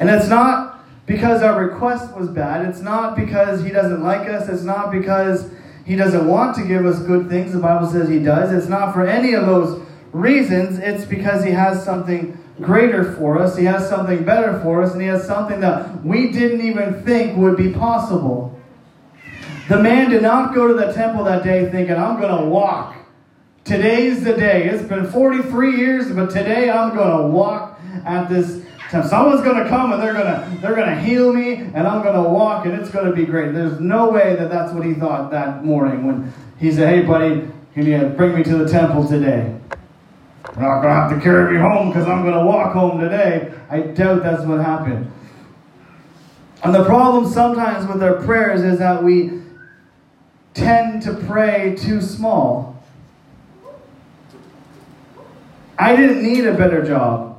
it's 0.00 0.28
not 0.28 0.69
because 1.06 1.42
our 1.42 1.64
request 1.64 2.16
was 2.16 2.28
bad. 2.28 2.66
It's 2.66 2.80
not 2.80 3.16
because 3.16 3.64
he 3.64 3.70
doesn't 3.70 4.02
like 4.02 4.28
us. 4.28 4.48
It's 4.48 4.62
not 4.62 4.92
because 4.92 5.50
he 5.84 5.96
doesn't 5.96 6.26
want 6.26 6.56
to 6.56 6.64
give 6.64 6.86
us 6.86 7.00
good 7.00 7.28
things. 7.28 7.52
The 7.52 7.58
Bible 7.58 7.88
says 7.88 8.08
he 8.08 8.20
does. 8.20 8.52
It's 8.52 8.68
not 8.68 8.92
for 8.92 9.06
any 9.06 9.34
of 9.34 9.46
those 9.46 9.82
reasons. 10.12 10.78
It's 10.78 11.04
because 11.04 11.44
he 11.44 11.50
has 11.50 11.84
something 11.84 12.38
greater 12.60 13.12
for 13.14 13.38
us. 13.38 13.56
He 13.56 13.64
has 13.64 13.88
something 13.88 14.24
better 14.24 14.60
for 14.60 14.82
us. 14.82 14.92
And 14.92 15.00
he 15.00 15.08
has 15.08 15.26
something 15.26 15.60
that 15.60 16.04
we 16.04 16.30
didn't 16.30 16.60
even 16.64 17.02
think 17.02 17.36
would 17.36 17.56
be 17.56 17.72
possible. 17.72 18.58
The 19.68 19.82
man 19.82 20.10
did 20.10 20.22
not 20.22 20.54
go 20.54 20.68
to 20.68 20.74
the 20.74 20.92
temple 20.92 21.24
that 21.24 21.44
day 21.44 21.70
thinking, 21.70 21.96
I'm 21.96 22.20
going 22.20 22.42
to 22.42 22.48
walk. 22.48 22.96
Today's 23.64 24.24
the 24.24 24.34
day. 24.34 24.64
It's 24.68 24.82
been 24.82 25.10
43 25.10 25.76
years, 25.76 26.10
but 26.10 26.30
today 26.30 26.70
I'm 26.70 26.94
going 26.94 27.18
to 27.18 27.28
walk 27.28 27.80
at 28.04 28.28
this 28.28 28.59
Someone's 28.90 29.42
going 29.42 29.62
to 29.62 29.68
come 29.68 29.92
and 29.92 30.02
they're 30.02 30.12
going 30.12 30.26
to 30.26 30.58
they're 30.60 30.74
going 30.74 30.88
to 30.88 31.00
heal 31.00 31.32
me 31.32 31.54
and 31.54 31.86
I'm 31.86 32.02
going 32.02 32.20
to 32.20 32.28
walk 32.28 32.66
and 32.66 32.74
it's 32.74 32.90
going 32.90 33.06
to 33.06 33.12
be 33.12 33.24
great. 33.24 33.54
There's 33.54 33.78
no 33.78 34.10
way 34.10 34.34
that 34.34 34.50
that's 34.50 34.72
what 34.72 34.84
he 34.84 34.94
thought 34.94 35.30
that 35.30 35.64
morning 35.64 36.04
when 36.04 36.32
he 36.58 36.72
said, 36.72 36.92
"Hey, 36.92 37.02
buddy, 37.02 37.48
can 37.72 37.86
you 37.86 38.08
bring 38.16 38.34
me 38.34 38.42
to 38.42 38.56
the 38.56 38.68
temple 38.68 39.06
today?" 39.06 39.56
I'm 40.44 40.60
not 40.60 40.82
going 40.82 40.88
to 40.88 41.00
have 41.00 41.14
to 41.14 41.20
carry 41.20 41.52
me 41.54 41.60
home 41.60 41.90
because 41.90 42.08
I'm 42.08 42.22
going 42.22 42.34
to 42.34 42.44
walk 42.44 42.72
home 42.72 42.98
today. 42.98 43.54
I 43.70 43.80
doubt 43.80 44.24
that's 44.24 44.42
what 44.42 44.58
happened. 44.58 45.10
And 46.64 46.74
the 46.74 46.84
problem 46.84 47.30
sometimes 47.30 47.86
with 47.86 48.02
our 48.02 48.14
prayers 48.24 48.62
is 48.62 48.80
that 48.80 49.02
we 49.04 49.40
tend 50.54 51.02
to 51.02 51.14
pray 51.14 51.76
too 51.76 52.00
small. 52.00 52.82
I 55.78 55.94
didn't 55.94 56.22
need 56.22 56.44
a 56.44 56.54
better 56.54 56.84
job 56.84 57.38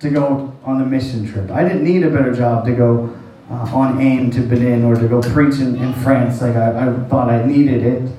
to 0.00 0.10
go 0.10 0.55
on 0.66 0.82
a 0.82 0.84
mission 0.84 1.26
trip. 1.26 1.50
I 1.50 1.62
didn't 1.62 1.84
need 1.84 2.02
a 2.02 2.10
better 2.10 2.34
job 2.34 2.66
to 2.66 2.72
go 2.72 3.16
uh, 3.48 3.70
on 3.72 4.00
AIM 4.00 4.32
to 4.32 4.40
Benin 4.40 4.84
or 4.84 4.96
to 4.96 5.06
go 5.06 5.22
preach 5.22 5.60
in, 5.60 5.76
in 5.76 5.94
France 5.94 6.42
like 6.42 6.56
I, 6.56 6.88
I 6.88 7.08
thought 7.08 7.30
I 7.30 7.46
needed 7.46 7.84
it. 7.84 8.10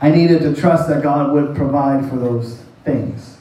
I 0.00 0.10
needed 0.10 0.40
to 0.42 0.54
trust 0.54 0.88
that 0.88 1.02
God 1.02 1.32
would 1.32 1.54
provide 1.54 2.10
for 2.10 2.16
those 2.16 2.62
things. 2.84 3.38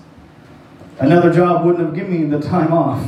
Another 1.00 1.34
job 1.34 1.66
wouldn't 1.66 1.84
have 1.84 1.96
given 1.96 2.30
me 2.30 2.38
the 2.38 2.40
time 2.40 2.72
off. 2.72 3.04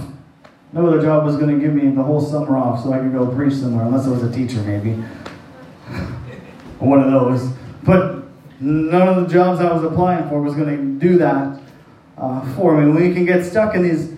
No 0.74 0.88
other 0.88 1.02
job 1.02 1.24
was 1.24 1.38
going 1.38 1.56
to 1.56 1.62
give 1.64 1.74
me 1.74 1.90
the 1.90 2.04
whole 2.04 2.20
summer 2.20 2.58
off 2.58 2.84
so 2.84 2.92
I 2.92 3.00
could 3.00 3.14
go 3.14 3.28
preach 3.34 3.54
somewhere, 3.54 3.86
unless 3.86 4.06
I 4.06 4.10
was 4.10 4.24
a 4.24 4.32
teacher, 4.32 4.62
maybe. 4.64 4.92
One 6.80 7.00
of 7.00 7.12
those. 7.12 7.54
But 7.84 8.26
none 8.60 9.08
of 9.08 9.28
the 9.28 9.34
jobs 9.34 9.62
I 9.62 9.72
was 9.72 9.84
applying 9.84 10.28
for 10.28 10.42
was 10.42 10.56
going 10.56 10.76
to 10.76 11.08
do 11.08 11.18
that 11.20 11.62
uh, 12.18 12.56
for 12.56 12.82
me. 12.82 12.92
We 12.92 13.14
can 13.14 13.26
get 13.26 13.46
stuck 13.46 13.76
in 13.76 13.84
these 13.84 14.17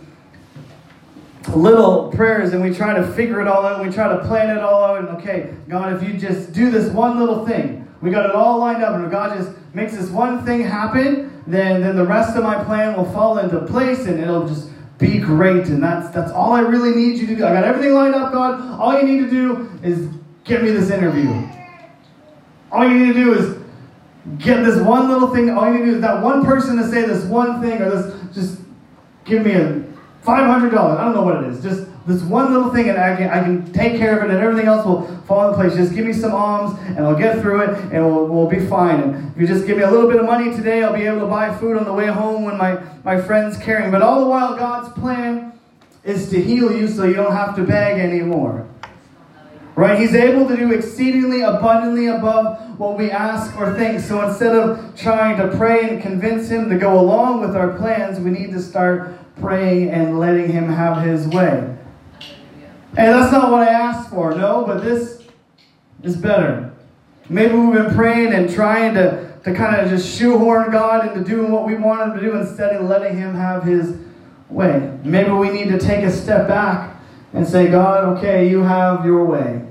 little 1.56 2.12
prayers 2.12 2.54
and 2.54 2.64
we 2.64 2.74
try 2.74 2.94
to 2.94 3.06
figure 3.14 3.42
it 3.42 3.48
all 3.48 3.66
out, 3.66 3.86
we 3.86 3.92
try 3.92 4.08
to 4.08 4.24
plan 4.26 4.56
it 4.56 4.64
all 4.64 4.84
out, 4.84 5.00
and 5.00 5.10
okay, 5.18 5.54
God, 5.68 5.94
if 5.94 6.08
you 6.08 6.18
just 6.18 6.54
do 6.54 6.70
this 6.72 6.92
one 6.92 7.20
little 7.20 7.46
thing, 7.46 7.88
we 8.02 8.12
got 8.12 8.26
it 8.26 8.36
all 8.36 8.60
lined 8.60 8.84
up, 8.84 8.96
and 8.96 9.06
if 9.06 9.12
God 9.12 9.38
just 9.38 9.52
makes 9.74 9.96
this 9.96 10.10
one 10.10 10.46
thing 10.46 10.62
happen, 10.62 11.44
then, 11.48 11.82
then 11.82 11.96
the 11.96 12.06
rest 12.06 12.36
of 12.38 12.44
my 12.44 12.64
plan 12.64 12.96
will 12.96 13.12
fall 13.12 13.40
into 13.40 13.60
place 13.66 14.06
and 14.06 14.20
it'll 14.20 14.48
just 14.48 14.70
be 14.98 15.18
great. 15.18 15.68
And 15.68 15.82
that's 15.82 16.10
that's 16.14 16.32
all 16.32 16.52
I 16.52 16.62
really 16.62 16.96
need 16.96 17.18
you 17.18 17.28
to 17.28 17.36
do. 17.36 17.46
I 17.46 17.54
got 17.54 17.64
everything 17.64 17.94
lined 17.94 18.16
up, 18.16 18.32
God. 18.32 18.80
All 18.80 19.00
you 19.00 19.04
need 19.04 19.20
to 19.22 19.30
do 19.30 19.70
is 19.82 20.10
get 20.44 20.62
me 20.62 20.72
this 20.72 20.92
interview. 20.92 21.48
All 22.72 22.88
you 22.88 23.00
need 23.00 23.14
to 23.14 23.20
do 23.24 23.34
is 23.34 23.58
get 24.38 24.64
this 24.64 24.80
one 24.80 25.10
little 25.10 25.34
thing. 25.34 25.50
All 25.50 25.66
you 25.66 25.80
need 25.80 25.86
to 25.86 25.92
do 25.92 25.96
is 25.96 26.02
that 26.02 26.22
one 26.22 26.46
person 26.46 26.78
to 26.78 26.88
say 26.88 27.06
this 27.06 27.26
one 27.26 27.62
thing 27.62 27.82
or 27.82 27.90
this 27.90 28.36
just 28.36 28.62
give 29.26 29.44
me 29.44 29.54
a 29.54 29.84
$500. 30.30 30.98
I 30.98 31.04
don't 31.04 31.15
know 31.15 31.24
what 31.24 31.44
it 31.44 31.50
is. 31.50 31.63
Just 31.63 31.88
this 32.06 32.22
one 32.24 32.52
little 32.54 32.72
thing, 32.72 32.89
and 32.89 32.98
I 32.98 33.15
can, 33.15 33.30
I 33.30 33.44
can 33.44 33.72
take 33.72 33.98
care 33.98 34.18
of 34.18 34.24
it, 34.24 34.34
and 34.34 34.39
everything 34.39 34.68
else 34.68 34.86
will 34.86 35.06
fall 35.28 35.48
into 35.48 35.58
place. 35.58 35.76
Just 35.76 35.94
give 35.94 36.06
me 36.06 36.13
some 36.13 36.34
alms, 36.34 36.80
and 36.88 37.00
I'll 37.00 37.18
get 37.18 37.42
through 37.42 37.62
it, 37.62 37.70
and 37.94 38.06
we'll, 38.06 38.26
we'll 38.28 38.48
be 38.48 38.65
fine. 38.65 39.02
And 39.02 39.32
if 39.36 39.42
you 39.42 39.48
just 39.48 39.68
give 39.68 39.78
me 39.78 39.84
a 39.84 39.92
little 39.92 40.10
bit 40.10 40.20
of 40.20 40.26
money 40.26 40.56
today, 40.56 40.84
I'll 40.84 40.96
be 40.96 41.04
able 41.04 41.22
to 41.22 41.28
buy 41.28 41.56
food 41.56 41.78
on 41.78 41.86
the 41.86 41.94
way 41.94 42.08
home 42.08 42.44
when 42.44 42.58
my, 42.58 42.82
my 43.04 43.22
friend's 43.22 43.58
carrying. 43.58 43.92
But 43.92 44.02
all 44.02 44.22
the 44.22 44.28
while, 44.28 44.56
God's 44.56 44.92
plan 45.00 45.54
is 46.04 46.30
to 46.30 46.42
heal 46.42 46.72
you 46.76 46.88
so 46.88 47.04
you 47.06 47.13
don't 47.13 47.34
have 47.34 47.56
to 47.56 47.63
beg 47.63 48.00
anymore. 48.00 48.68
Right? 49.76 49.98
He's 49.98 50.13
able 50.13 50.46
to 50.48 50.58
do 50.58 50.74
exceedingly 50.74 51.42
abundantly 51.42 52.08
above 52.08 52.78
what 52.78 52.98
we 52.98 53.12
ask 53.12 53.58
or 53.58 53.74
think. 53.76 54.02
So 54.02 54.28
instead 54.28 54.54
of 54.54 54.94
trying 54.98 55.38
to 55.38 55.56
pray 55.56 55.89
and 55.89 56.02
convince 56.02 56.50
Him 56.50 56.70
to 56.70 56.78
go 56.78 57.00
along 57.00 57.42
with 57.42 57.56
our 57.56 57.78
plans, 57.78 58.20
we 58.20 58.32
need 58.32 58.52
to 58.52 58.62
start 58.62 59.13
praying 59.39 59.89
and 59.89 60.19
letting 60.19 60.52
Him 60.52 60.69
have 60.69 61.04
His 61.04 61.28
way. 61.28 61.75
And 62.97 63.13
that's 63.13 63.32
not 63.32 63.52
what 63.52 63.67
I 63.67 63.71
asked 63.71 64.10
for, 64.10 64.34
no, 64.36 64.63
but 64.65 64.84
this 64.84 65.23
is 66.04 66.17
better. 66.17 66.73
Maybe 67.30 67.54
we've 67.54 67.73
been 67.73 67.93
praying 67.93 68.34
and 68.34 68.52
trying 68.52 68.95
to, 68.95 69.32
to 69.43 69.54
kind 69.54 69.80
of 69.80 69.89
just 69.89 70.17
shoehorn 70.17 70.71
God 70.71 71.08
into 71.08 71.30
doing 71.30 71.52
what 71.52 71.65
we 71.65 71.75
want 71.75 72.02
Him 72.02 72.19
to 72.19 72.21
do 72.21 72.38
instead 72.38 72.75
of 72.75 72.89
letting 72.89 73.15
Him 73.15 73.36
have 73.36 73.63
His 73.63 73.95
way. 74.49 74.97
Maybe 75.04 75.30
we 75.30 75.52
need 75.52 75.69
to 75.69 75.78
take 75.78 76.04
a 76.04 76.12
step 76.12 76.47
back 76.47 76.95
and 77.34 77.47
say, 77.47 77.67
God, 77.67 78.17
okay, 78.17 78.49
you 78.49 78.63
have 78.63 79.06
your 79.06 79.23
way. 79.25 79.63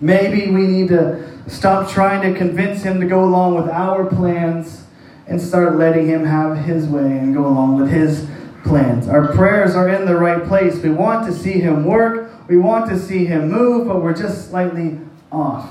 Maybe 0.00 0.50
we 0.50 0.66
need 0.66 0.88
to 0.88 1.28
stop 1.48 1.90
trying 1.90 2.22
to 2.32 2.38
convince 2.38 2.82
Him 2.82 3.00
to 3.00 3.06
go 3.06 3.24
along 3.24 3.56
with 3.56 3.68
our 3.68 4.06
plans 4.06 4.84
and 5.26 5.40
start 5.40 5.76
letting 5.76 6.06
Him 6.06 6.24
have 6.24 6.58
His 6.58 6.86
way 6.86 7.18
and 7.18 7.34
go 7.34 7.46
along 7.46 7.80
with 7.80 7.90
His 7.90 8.28
plans. 8.64 9.08
Our 9.08 9.32
prayers 9.34 9.74
are 9.74 9.88
in 9.88 10.06
the 10.06 10.16
right 10.16 10.44
place. 10.44 10.76
We 10.82 10.90
want 10.90 11.26
to 11.26 11.32
see 11.32 11.60
Him 11.60 11.84
work, 11.84 12.30
we 12.48 12.56
want 12.56 12.90
to 12.90 12.98
see 12.98 13.26
Him 13.26 13.50
move, 13.50 13.86
but 13.86 14.02
we're 14.02 14.14
just 14.14 14.50
slightly 14.50 14.98
off. 15.32 15.70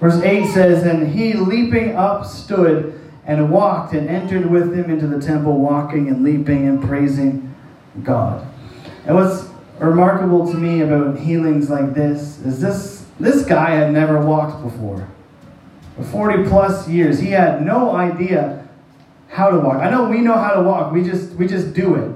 Verse 0.00 0.20
8 0.20 0.46
says, 0.46 0.82
And 0.84 1.08
he 1.08 1.32
leaping 1.32 1.96
up 1.96 2.26
stood 2.26 3.00
and 3.24 3.50
walked 3.50 3.94
and 3.94 4.08
entered 4.08 4.46
with 4.46 4.76
him 4.76 4.90
into 4.90 5.06
the 5.06 5.20
temple, 5.20 5.58
walking 5.58 6.08
and 6.08 6.22
leaping 6.22 6.68
and 6.68 6.82
praising 6.82 7.54
God. 8.02 8.46
And 9.06 9.16
what's 9.16 9.48
remarkable 9.78 10.50
to 10.50 10.56
me 10.56 10.82
about 10.82 11.18
healings 11.18 11.70
like 11.70 11.94
this 11.94 12.38
is 12.40 12.60
this 12.60 13.06
this 13.18 13.46
guy 13.46 13.70
had 13.70 13.92
never 13.92 14.20
walked 14.20 14.62
before. 14.62 15.08
For 15.96 16.04
40 16.04 16.48
plus 16.48 16.86
years, 16.86 17.18
he 17.18 17.30
had 17.30 17.64
no 17.64 17.96
idea 17.96 18.65
how 19.36 19.50
to 19.50 19.58
walk. 19.58 19.76
I 19.82 19.90
know 19.90 20.08
we 20.08 20.22
know 20.22 20.32
how 20.32 20.54
to 20.54 20.62
walk. 20.62 20.94
We 20.94 21.04
just 21.04 21.32
we 21.32 21.46
just 21.46 21.74
do 21.74 21.94
it. 21.94 22.10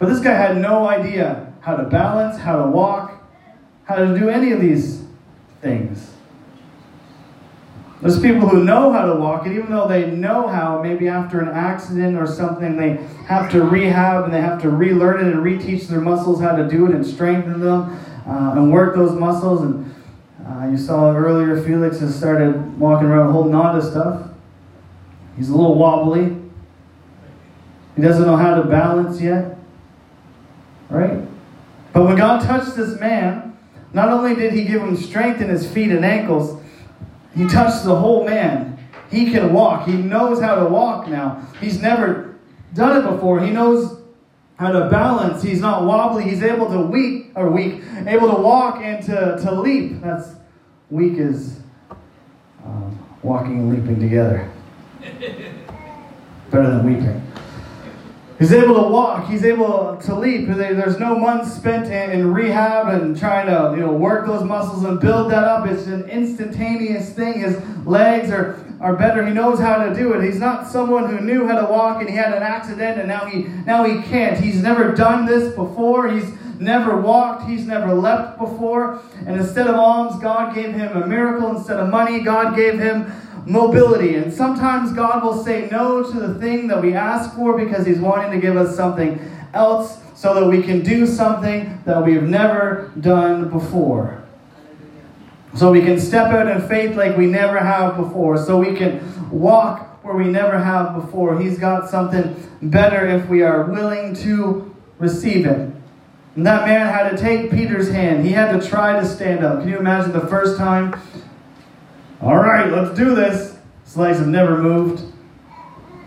But 0.00 0.08
this 0.08 0.18
guy 0.18 0.32
had 0.32 0.56
no 0.56 0.88
idea 0.88 1.52
how 1.60 1.76
to 1.76 1.84
balance, 1.84 2.36
how 2.36 2.64
to 2.64 2.68
walk, 2.68 3.22
how 3.84 3.94
to 3.94 4.18
do 4.18 4.28
any 4.28 4.50
of 4.50 4.60
these 4.60 5.04
things. 5.60 6.10
There's 8.02 8.20
people 8.20 8.48
who 8.48 8.64
know 8.64 8.92
how 8.92 9.06
to 9.06 9.14
walk, 9.14 9.46
and 9.46 9.56
even 9.56 9.70
though 9.70 9.86
they 9.86 10.10
know 10.10 10.48
how, 10.48 10.82
maybe 10.82 11.08
after 11.08 11.40
an 11.40 11.48
accident 11.48 12.16
or 12.16 12.26
something, 12.26 12.76
they 12.76 12.94
have 13.26 13.50
to 13.52 13.62
rehab 13.62 14.24
and 14.24 14.32
they 14.32 14.40
have 14.40 14.60
to 14.62 14.70
relearn 14.70 15.26
it 15.26 15.32
and 15.32 15.44
reteach 15.44 15.88
their 15.88 16.00
muscles 16.00 16.40
how 16.40 16.56
to 16.56 16.68
do 16.68 16.86
it 16.86 16.94
and 16.94 17.04
strengthen 17.04 17.60
them 17.60 17.98
uh, 18.26 18.52
and 18.52 18.72
work 18.72 18.96
those 18.96 19.12
muscles. 19.18 19.62
And 19.62 19.94
uh, 20.46 20.68
you 20.68 20.76
saw 20.76 21.14
earlier, 21.14 21.60
Felix 21.60 21.98
has 22.00 22.16
started 22.16 22.78
walking 22.78 23.08
around 23.08 23.32
holding 23.32 23.54
on 23.54 23.74
to 23.74 23.82
stuff. 23.82 24.28
He's 25.36 25.50
a 25.50 25.56
little 25.56 25.76
wobbly. 25.76 26.37
He 27.98 28.04
doesn't 28.04 28.24
know 28.24 28.36
how 28.36 28.54
to 28.54 28.62
balance 28.62 29.20
yet. 29.20 29.58
Right? 30.88 31.20
But 31.92 32.04
when 32.04 32.14
God 32.14 32.42
touched 32.42 32.76
this 32.76 33.00
man, 33.00 33.58
not 33.92 34.08
only 34.10 34.36
did 34.36 34.52
he 34.52 34.62
give 34.66 34.82
him 34.82 34.96
strength 34.96 35.40
in 35.40 35.48
his 35.48 35.68
feet 35.68 35.90
and 35.90 36.04
ankles, 36.04 36.62
he 37.34 37.48
touched 37.48 37.84
the 37.84 37.96
whole 37.96 38.24
man. 38.24 38.78
He 39.10 39.32
can 39.32 39.52
walk. 39.52 39.88
He 39.88 39.94
knows 39.94 40.40
how 40.40 40.62
to 40.62 40.66
walk 40.66 41.08
now. 41.08 41.44
He's 41.60 41.82
never 41.82 42.36
done 42.72 43.04
it 43.04 43.10
before. 43.10 43.40
He 43.40 43.50
knows 43.50 44.00
how 44.60 44.70
to 44.70 44.88
balance. 44.88 45.42
He's 45.42 45.60
not 45.60 45.84
wobbly. 45.84 46.22
He's 46.22 46.44
able 46.44 46.70
to 46.70 46.80
weak 46.80 47.32
or 47.34 47.50
weak, 47.50 47.82
able 48.06 48.32
to 48.32 48.40
walk 48.40 48.80
and 48.80 49.04
to, 49.06 49.40
to 49.42 49.60
leap. 49.60 50.02
That's 50.02 50.36
weak 50.88 51.14
is 51.18 51.58
um, 52.64 52.96
walking 53.24 53.58
and 53.58 53.74
leaping 53.74 53.98
together. 53.98 54.48
Better 56.52 56.70
than 56.70 56.86
weeping. 56.86 57.24
He's 58.38 58.52
able 58.52 58.76
to 58.76 58.88
walk. 58.88 59.28
He's 59.28 59.44
able 59.44 59.96
to 59.96 60.14
leap. 60.14 60.46
There's 60.46 61.00
no 61.00 61.18
months 61.18 61.52
spent 61.52 61.86
in, 61.86 62.32
rehab 62.32 62.86
and 62.86 63.18
trying 63.18 63.46
to 63.46 63.76
you 63.76 63.84
know 63.84 63.92
work 63.92 64.28
those 64.28 64.44
muscles 64.44 64.84
and 64.84 65.00
build 65.00 65.32
that 65.32 65.42
up. 65.42 65.66
It's 65.66 65.86
an 65.86 66.08
instantaneous 66.08 67.12
thing. 67.12 67.40
His 67.40 67.60
legs 67.84 68.30
are, 68.30 68.64
are 68.80 68.94
better. 68.94 69.26
He 69.26 69.32
knows 69.32 69.58
how 69.58 69.84
to 69.84 69.92
do 69.92 70.12
it. 70.12 70.22
He's 70.22 70.38
not 70.38 70.68
someone 70.68 71.08
who 71.10 71.20
knew 71.20 71.48
how 71.48 71.60
to 71.60 71.66
walk 71.66 72.00
and 72.00 72.08
he 72.08 72.14
had 72.14 72.32
an 72.32 72.44
accident 72.44 73.00
and 73.00 73.08
now 73.08 73.24
he 73.24 73.42
now 73.66 73.82
he 73.82 74.02
can't. 74.02 74.38
He's 74.38 74.62
never 74.62 74.94
done 74.94 75.26
this 75.26 75.52
before. 75.56 76.08
He's 76.08 76.30
never 76.60 77.00
walked. 77.00 77.48
He's 77.48 77.66
never 77.66 77.92
leapt 77.92 78.38
before. 78.38 79.00
And 79.26 79.40
instead 79.40 79.66
of 79.66 79.74
alms, 79.74 80.22
God 80.22 80.54
gave 80.54 80.74
him 80.74 80.96
a 80.96 81.06
miracle. 81.06 81.56
Instead 81.56 81.80
of 81.80 81.88
money, 81.88 82.20
God 82.20 82.54
gave 82.54 82.78
him 82.78 83.12
mobility. 83.48 84.16
And 84.16 84.32
sometimes 84.32 84.92
God 84.92 85.24
will 85.24 85.42
say 85.42 85.68
no 85.70 86.02
to 86.02 86.20
the 86.20 86.34
thing 86.34 86.68
that 86.68 86.80
we 86.80 86.94
ask 86.94 87.34
for 87.34 87.56
because 87.56 87.86
He's 87.86 87.98
wanting 87.98 88.30
to 88.32 88.38
give 88.38 88.56
us 88.56 88.76
something 88.76 89.18
else 89.54 89.98
so 90.14 90.34
that 90.34 90.46
we 90.46 90.62
can 90.62 90.82
do 90.82 91.06
something 91.06 91.80
that 91.86 92.04
we've 92.04 92.22
never 92.22 92.92
done 93.00 93.48
before. 93.48 94.22
So 95.56 95.72
we 95.72 95.80
can 95.80 95.98
step 95.98 96.30
out 96.32 96.46
in 96.46 96.68
faith 96.68 96.94
like 96.94 97.16
we 97.16 97.26
never 97.26 97.58
have 97.58 97.96
before. 97.96 98.36
So 98.36 98.58
we 98.58 98.76
can 98.76 99.30
walk 99.30 100.04
where 100.04 100.14
we 100.14 100.24
never 100.24 100.58
have 100.58 100.94
before. 100.94 101.40
He's 101.40 101.58
got 101.58 101.88
something 101.88 102.36
better 102.60 103.06
if 103.06 103.28
we 103.28 103.42
are 103.42 103.64
willing 103.64 104.14
to 104.16 104.74
receive 104.98 105.46
it. 105.46 105.70
And 106.36 106.46
that 106.46 106.66
man 106.66 106.86
had 106.86 107.10
to 107.10 107.16
take 107.16 107.50
Peter's 107.50 107.90
hand. 107.90 108.24
He 108.24 108.32
had 108.32 108.60
to 108.60 108.68
try 108.68 109.00
to 109.00 109.06
stand 109.06 109.44
up. 109.44 109.60
Can 109.60 109.68
you 109.68 109.78
imagine 109.78 110.12
the 110.12 110.26
first 110.26 110.58
time 110.58 111.00
all 112.20 112.36
right, 112.36 112.70
let's 112.70 112.96
do 112.98 113.14
this. 113.14 113.56
His 113.84 113.96
legs 113.96 114.18
have 114.18 114.26
never 114.26 114.58
moved. 114.58 115.02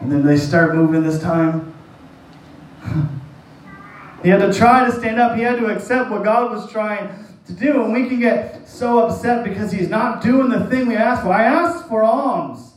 And 0.01 0.11
then 0.11 0.25
they 0.25 0.37
start 0.37 0.75
moving 0.75 1.03
this 1.03 1.21
time. 1.21 1.73
he 4.23 4.29
had 4.29 4.39
to 4.39 4.51
try 4.51 4.85
to 4.85 4.91
stand 4.91 5.19
up. 5.19 5.37
He 5.37 5.43
had 5.43 5.57
to 5.59 5.67
accept 5.67 6.11
what 6.11 6.23
God 6.23 6.51
was 6.51 6.69
trying 6.69 7.09
to 7.47 7.53
do. 7.53 7.83
And 7.83 7.93
we 7.93 8.09
can 8.09 8.19
get 8.19 8.67
so 8.67 8.99
upset 8.99 9.45
because 9.45 9.71
he's 9.71 9.87
not 9.87 10.21
doing 10.21 10.49
the 10.49 10.65
thing 10.67 10.87
we 10.87 10.95
asked 10.95 11.23
for. 11.23 11.29
I 11.29 11.43
asked 11.43 11.87
for 11.87 12.03
alms. 12.03 12.73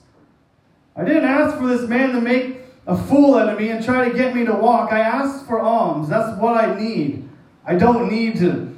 I 0.94 1.04
didn't 1.04 1.24
ask 1.24 1.58
for 1.58 1.66
this 1.66 1.88
man 1.88 2.12
to 2.12 2.20
make 2.20 2.58
a 2.86 2.96
fool 2.96 3.34
out 3.34 3.48
of 3.48 3.58
me 3.58 3.70
and 3.70 3.84
try 3.84 4.08
to 4.08 4.14
get 4.14 4.34
me 4.34 4.44
to 4.44 4.52
walk. 4.52 4.92
I 4.92 5.00
asked 5.00 5.46
for 5.46 5.58
alms. 5.58 6.08
That's 6.08 6.38
what 6.38 6.56
I 6.56 6.78
need. 6.78 7.28
I 7.66 7.74
don't 7.74 8.10
need 8.10 8.36
to 8.36 8.73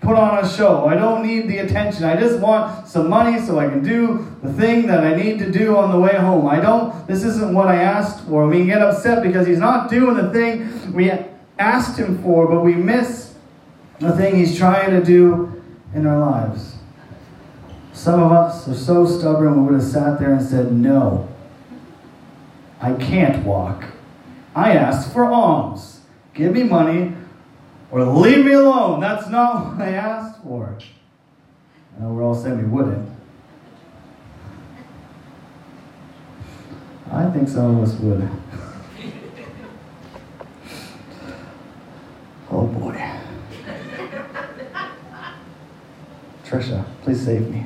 put 0.00 0.16
on 0.16 0.44
a 0.44 0.48
show. 0.48 0.86
I 0.86 0.94
don't 0.94 1.26
need 1.26 1.48
the 1.48 1.58
attention. 1.58 2.04
I 2.04 2.18
just 2.18 2.38
want 2.40 2.88
some 2.88 3.08
money 3.08 3.40
so 3.40 3.58
I 3.58 3.68
can 3.68 3.82
do 3.82 4.26
the 4.42 4.52
thing 4.52 4.86
that 4.86 5.04
I 5.04 5.14
need 5.14 5.38
to 5.40 5.50
do 5.50 5.76
on 5.76 5.90
the 5.90 5.98
way 5.98 6.14
home. 6.14 6.46
I 6.46 6.60
don't, 6.60 7.06
this 7.06 7.24
isn't 7.24 7.52
what 7.52 7.68
I 7.68 7.82
asked 7.82 8.24
for. 8.26 8.46
We 8.46 8.64
get 8.64 8.80
upset 8.80 9.22
because 9.22 9.46
he's 9.46 9.58
not 9.58 9.90
doing 9.90 10.16
the 10.16 10.32
thing 10.32 10.92
we 10.92 11.10
asked 11.58 11.98
him 11.98 12.22
for, 12.22 12.46
but 12.46 12.60
we 12.60 12.74
miss 12.74 13.34
the 13.98 14.16
thing 14.16 14.36
he's 14.36 14.56
trying 14.56 14.90
to 14.90 15.04
do 15.04 15.62
in 15.94 16.06
our 16.06 16.18
lives. 16.18 16.76
Some 17.92 18.22
of 18.22 18.30
us 18.30 18.68
are 18.68 18.74
so 18.74 19.06
stubborn 19.06 19.66
we 19.66 19.72
would 19.72 19.80
have 19.80 19.90
sat 19.90 20.20
there 20.20 20.32
and 20.32 20.42
said, 20.46 20.70
No, 20.70 21.28
I 22.80 22.92
can't 22.92 23.44
walk. 23.44 23.84
I 24.54 24.72
asked 24.72 25.12
for 25.12 25.24
alms. 25.24 26.00
Give 26.32 26.52
me 26.52 26.62
money 26.62 27.14
or 27.90 28.04
leave 28.04 28.44
me 28.44 28.52
alone. 28.52 29.00
That's 29.00 29.28
not 29.28 29.66
what 29.78 29.82
I 29.86 29.92
asked 29.92 30.42
for. 30.42 30.78
And 31.96 32.14
we're 32.14 32.22
all 32.22 32.34
saying 32.34 32.58
we 32.58 32.64
wouldn't. 32.64 33.08
I 37.10 37.30
think 37.30 37.48
some 37.48 37.78
of 37.78 37.88
us 37.88 37.94
would. 38.00 38.20
oh 42.50 42.66
boy. 42.66 43.18
Trisha, 46.44 46.84
please 47.02 47.24
save 47.24 47.48
me. 47.50 47.64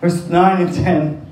Verse 0.00 0.26
9 0.26 0.62
and 0.62 0.74
10 0.74 1.26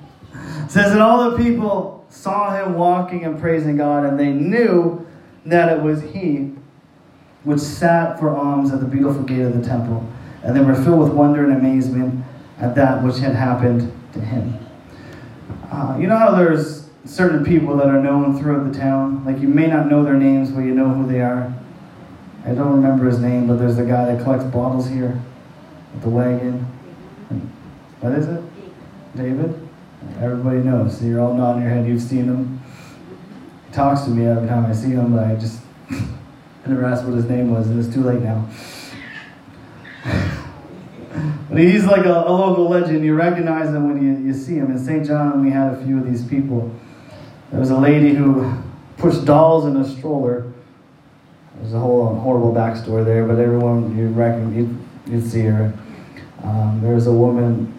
says, 0.69 0.93
And 0.93 1.01
all 1.01 1.31
the 1.31 1.37
people 1.37 2.07
saw 2.11 2.55
him 2.57 2.75
walking 2.75 3.25
and 3.25 3.41
praising 3.41 3.77
God, 3.77 4.05
and 4.05 4.21
they 4.21 4.31
knew 4.31 5.08
that 5.47 5.77
it 5.77 5.83
was 5.83 6.03
he 6.03 6.53
which 7.45 7.61
sat 7.61 8.19
for 8.19 8.37
alms 8.37 8.73
at 8.73 8.81
the 8.81 8.87
beautiful 8.87 9.23
gate 9.23 9.41
of 9.41 9.59
the 9.59 9.67
temple. 9.67 10.07
And 10.43 10.55
they 10.57 10.61
were 10.61 10.75
filled 10.75 11.01
with 11.01 11.13
wonder 11.13 11.45
and 11.45 11.57
amazement 11.57 12.25
at 12.61 12.75
that 12.75 13.03
which 13.03 13.19
had 13.19 13.35
happened 13.35 13.93
to 14.13 14.21
him. 14.21 14.59
Uh, 15.71 15.97
you 15.99 16.07
know 16.07 16.17
how 16.17 16.35
there's 16.35 16.91
certain 17.05 17.45
people 17.45 17.77
that 17.77 17.87
are 17.87 18.03
known 18.03 18.39
throughout 18.39 18.71
the 18.71 18.79
town? 18.79 19.25
Like 19.25 19.39
you 19.39 19.49
may 19.49 19.67
not 19.67 19.87
know 19.87 20.05
their 20.05 20.15
names, 20.15 20.51
but 20.51 20.61
you 20.61 20.75
know 20.75 20.89
who 20.89 21.11
they 21.11 21.21
are. 21.21 21.55
I 22.45 22.55
don't 22.55 22.73
remember 22.73 23.07
his 23.07 23.19
name, 23.19 23.47
but 23.47 23.59
there's 23.59 23.77
the 23.77 23.85
guy 23.85 24.13
that 24.13 24.23
collects 24.23 24.45
bottles 24.45 24.89
here 24.89 25.21
with 25.93 26.03
the 26.03 26.09
wagon. 26.09 26.67
What 28.01 28.13
is 28.13 28.29
it? 28.29 28.43
David? 29.17 29.69
Everybody 30.21 30.59
knows. 30.59 30.99
So 30.99 31.05
you're 31.05 31.21
all 31.21 31.35
nodding 31.35 31.63
your 31.63 31.71
head. 31.71 31.87
You've 31.87 32.03
seen 32.03 32.25
him. 32.25 32.58
Talks 33.79 34.01
to 34.07 34.11
me 34.11 34.27
every 34.27 34.49
time 34.49 34.67
I 34.67 34.73
see 34.73 34.89
him, 34.89 35.15
but 35.15 35.23
I 35.23 35.37
just 35.37 35.61
I 35.93 36.67
never 36.67 36.85
asked 36.85 37.05
what 37.05 37.15
his 37.15 37.27
name 37.27 37.53
was, 37.53 37.69
and 37.69 37.79
it's 37.79 37.95
too 37.95 38.01
late 38.01 38.21
now. 38.21 38.45
but 41.49 41.59
he's 41.59 41.85
like 41.85 42.05
a, 42.05 42.13
a, 42.13 42.33
local 42.33 42.69
legend. 42.69 43.05
You 43.05 43.15
recognize 43.15 43.69
him 43.69 43.87
when 43.87 44.05
you, 44.05 44.27
you 44.27 44.35
see 44.35 44.57
him. 44.57 44.73
In 44.73 44.85
St. 44.85 45.07
John, 45.07 45.45
we 45.45 45.53
had 45.53 45.75
a 45.75 45.85
few 45.85 45.97
of 45.97 46.11
these 46.11 46.27
people. 46.27 46.75
There 47.53 47.61
was 47.61 47.71
a 47.71 47.79
lady 47.79 48.15
who 48.15 48.53
pushed 48.97 49.25
dolls 49.25 49.65
in 49.65 49.77
a 49.77 49.89
stroller. 49.89 50.53
There's 51.61 51.73
a 51.73 51.79
whole 51.79 52.17
horrible 52.17 52.53
backstory 52.53 53.05
there, 53.05 53.25
but 53.29 53.39
everyone 53.39 53.97
you 53.97 54.09
reckon 54.09 54.57
you'd, 54.57 54.77
you'd 55.07 55.25
see 55.25 55.43
her. 55.43 55.73
Um, 56.43 56.81
there 56.83 56.97
was 56.97 57.07
a 57.07 57.13
woman 57.13 57.73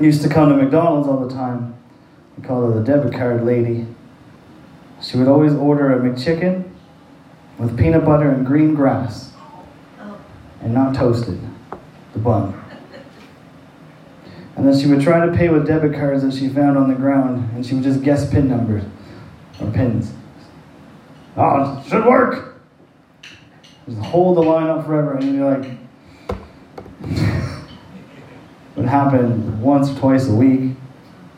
used 0.00 0.22
to 0.22 0.28
come 0.28 0.50
to 0.50 0.54
McDonald's 0.56 1.08
all 1.08 1.26
the 1.26 1.34
time. 1.34 1.74
We 2.38 2.44
called 2.46 2.72
her 2.72 2.80
the 2.80 2.86
debit 2.86 3.12
card 3.12 3.44
lady. 3.44 3.88
She 5.00 5.16
would 5.16 5.28
always 5.28 5.52
order 5.52 5.92
a 5.92 6.00
McChicken 6.00 6.70
with 7.58 7.78
peanut 7.78 8.04
butter 8.04 8.30
and 8.30 8.46
green 8.46 8.74
grass, 8.74 9.32
oh. 10.00 10.18
and 10.62 10.74
not 10.74 10.94
toasted, 10.94 11.40
the 12.12 12.18
bun. 12.18 12.62
And 14.56 14.66
then 14.66 14.78
she 14.78 14.86
would 14.86 15.02
try 15.02 15.24
to 15.24 15.32
pay 15.32 15.50
with 15.50 15.66
debit 15.66 15.94
cards 15.94 16.22
that 16.22 16.32
she 16.32 16.48
found 16.48 16.78
on 16.78 16.88
the 16.88 16.94
ground, 16.94 17.50
and 17.54 17.64
she 17.64 17.74
would 17.74 17.84
just 17.84 18.02
guess 18.02 18.30
pin 18.30 18.48
numbers 18.48 18.84
or 19.60 19.70
pins. 19.70 20.12
Oh, 21.36 21.78
it 21.78 21.88
should 21.88 22.06
work. 22.06 22.62
Just 23.86 23.98
hold 24.00 24.38
the 24.38 24.42
line 24.42 24.66
up 24.66 24.86
forever, 24.86 25.14
and 25.14 25.34
you're 25.34 25.58
like, 25.58 25.70
it 26.30 27.16
would 28.76 28.86
happen 28.86 29.60
once 29.60 29.90
or 29.90 29.98
twice 29.98 30.26
a 30.26 30.34
week. 30.34 30.72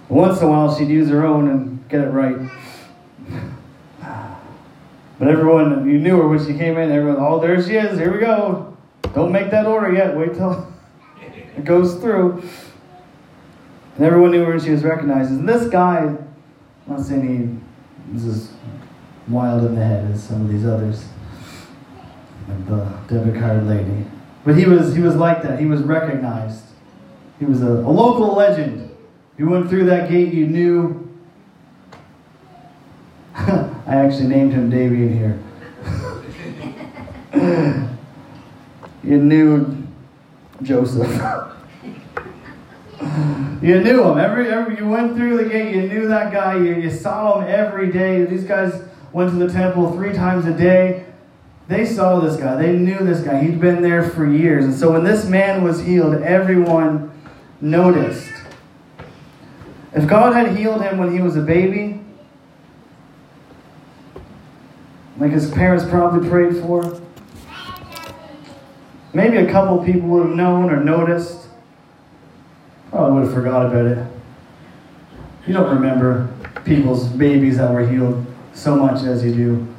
Once 0.09 0.41
in 0.41 0.47
a 0.47 0.51
while, 0.51 0.75
she'd 0.75 0.89
use 0.89 1.09
her 1.09 1.27
own 1.27 1.49
and 1.49 1.89
get 1.89 2.01
it 2.01 2.11
right. 2.11 2.37
But 5.19 5.29
everyone, 5.29 5.89
you 5.89 5.99
knew 5.99 6.17
her 6.19 6.29
when 6.29 6.39
she 6.39 6.57
came 6.57 6.79
in. 6.79 6.93
Everyone, 6.93 7.17
oh, 7.19 7.41
there 7.41 7.61
she 7.63 7.77
is. 7.77 7.99
Here 7.99 8.13
we 8.13 8.21
go. 8.21 8.77
Don't 9.15 9.33
make 9.33 9.51
that 9.51 9.67
order 9.67 9.93
yet. 9.93 10.17
Wait 10.17 10.35
till 10.35 10.73
it 11.21 11.65
goes 11.65 11.97
through. 11.97 12.43
And 13.97 14.07
everyone 14.07 14.31
knew 14.31 14.45
her 14.45 14.53
and 14.53 14.63
she 14.63 14.71
was 14.71 14.85
recognized. 14.85 15.31
And 15.31 15.49
this 15.49 15.69
guy, 15.69 15.99
I'm 15.99 16.29
not 16.87 17.01
saying 17.01 17.67
he 18.07 18.15
was 18.15 18.25
as 18.27 18.53
wild 19.27 19.65
in 19.65 19.75
the 19.75 19.85
head 19.85 20.09
as 20.13 20.23
some 20.23 20.43
of 20.43 20.49
these 20.49 20.65
others, 20.65 21.05
like 22.49 22.67
the 22.67 22.85
debit 23.09 23.41
card 23.41 23.67
lady. 23.67 24.05
But 24.45 24.57
he 24.57 24.67
was, 24.67 24.95
he 24.95 25.03
was 25.03 25.17
like 25.17 25.43
that. 25.43 25.59
He 25.59 25.67
was 25.67 25.83
recognized. 25.83 26.65
He 27.41 27.45
was 27.45 27.61
a, 27.63 27.67
a 27.67 27.91
local 27.91 28.37
legend. 28.37 28.89
You 29.37 29.49
went 29.49 29.69
through 29.69 29.87
that 29.87 30.09
gate, 30.09 30.33
you 30.33 30.47
knew 30.47 31.08
I 33.49 33.97
actually 33.97 34.29
named 34.29 34.53
him 34.53 34.69
Davy 34.69 35.03
in 35.05 35.19
here. 35.19 35.39
you 39.03 39.17
knew 39.17 39.87
Joseph. 40.63 41.11
you 43.63 43.81
knew 43.81 44.05
him. 44.05 44.19
Every, 44.19 44.49
every 44.49 44.77
you 44.77 44.87
went 44.89 45.17
through 45.17 45.39
the 45.39 45.49
gate, 45.49 45.75
you 45.75 45.89
knew 45.89 46.09
that 46.09 46.31
guy. 46.33 46.57
You, 46.57 46.75
you 46.75 46.91
saw 46.91 47.41
him 47.41 47.49
every 47.49 47.91
day. 47.91 48.25
These 48.27 48.45
guys 48.45 48.83
went 49.13 49.31
to 49.31 49.37
the 49.37 49.51
temple 49.51 49.93
three 49.93 50.13
times 50.13 50.45
a 50.45 50.53
day. 50.53 51.07
They 51.69 51.87
saw 51.87 52.21
this 52.21 52.37
guy. 52.37 52.57
They 52.61 52.77
knew 52.77 52.99
this 52.99 53.21
guy. 53.21 53.43
He'd 53.43 53.61
been 53.61 53.81
there 53.83 54.11
for 54.11 54.27
years. 54.27 54.65
And 54.65 54.75
so 54.75 54.93
when 54.93 55.05
this 55.05 55.27
man 55.27 55.63
was 55.63 55.83
healed, 55.83 56.23
everyone 56.23 57.11
noticed. 57.61 58.31
If 59.95 60.07
God 60.07 60.35
had 60.35 60.57
healed 60.57 60.83
him 60.83 60.99
when 60.99 61.13
he 61.13 61.23
was 61.23 61.37
a 61.37 61.41
baby, 61.41 62.01
like 65.19 65.33
his 65.33 65.51
parents 65.51 65.85
probably 65.85 66.29
prayed 66.29 66.57
for. 66.63 67.01
Maybe 69.13 69.39
a 69.39 69.51
couple 69.51 69.83
people 69.85 70.09
would 70.11 70.27
have 70.27 70.37
known 70.37 70.71
or 70.71 70.83
noticed. 70.83 71.49
Probably 72.91 73.15
would 73.15 73.25
have 73.25 73.35
forgot 73.35 73.67
about 73.67 73.87
it. 73.87 74.07
You 75.47 75.55
don't 75.55 75.75
remember 75.75 76.29
people's 76.65 77.09
babies 77.09 77.57
that 77.57 77.73
were 77.73 77.87
healed 77.87 78.25
so 78.53 78.77
much 78.77 79.03
as 79.05 79.25
you 79.25 79.35
do 79.35 79.75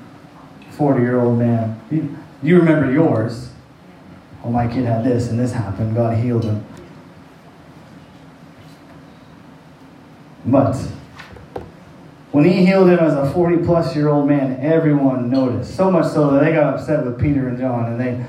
40 0.72 1.02
year 1.02 1.20
old 1.20 1.38
man. 1.38 1.80
You, 1.92 2.18
you 2.42 2.58
remember 2.58 2.92
yours. 2.92 3.52
Oh, 4.44 4.50
my 4.50 4.68
kid 4.68 4.86
had 4.86 5.04
this 5.04 5.30
and 5.30 5.40
this 5.40 5.52
happened. 5.52 5.96
God 5.96 6.18
healed 6.18 6.46
him. 6.46 6.66
But 10.46 10.76
when 12.32 12.46
he 12.46 12.66
healed 12.66 12.90
him 12.90 13.00
as 13.00 13.14
a 13.16 13.32
40 13.32 13.66
plus 13.66 13.96
year 13.96 14.10
old 14.10 14.28
man, 14.28 14.60
everyone 14.62 15.30
noticed. 15.30 15.76
So 15.76 15.90
much 15.90 16.12
so 16.12 16.32
that 16.32 16.44
they 16.44 16.54
got 16.54 16.76
upset 16.76 17.04
with 17.04 17.20
Peter 17.20 17.48
and 17.48 17.58
John 17.58 17.92
and 17.92 18.00
they, 18.00 18.26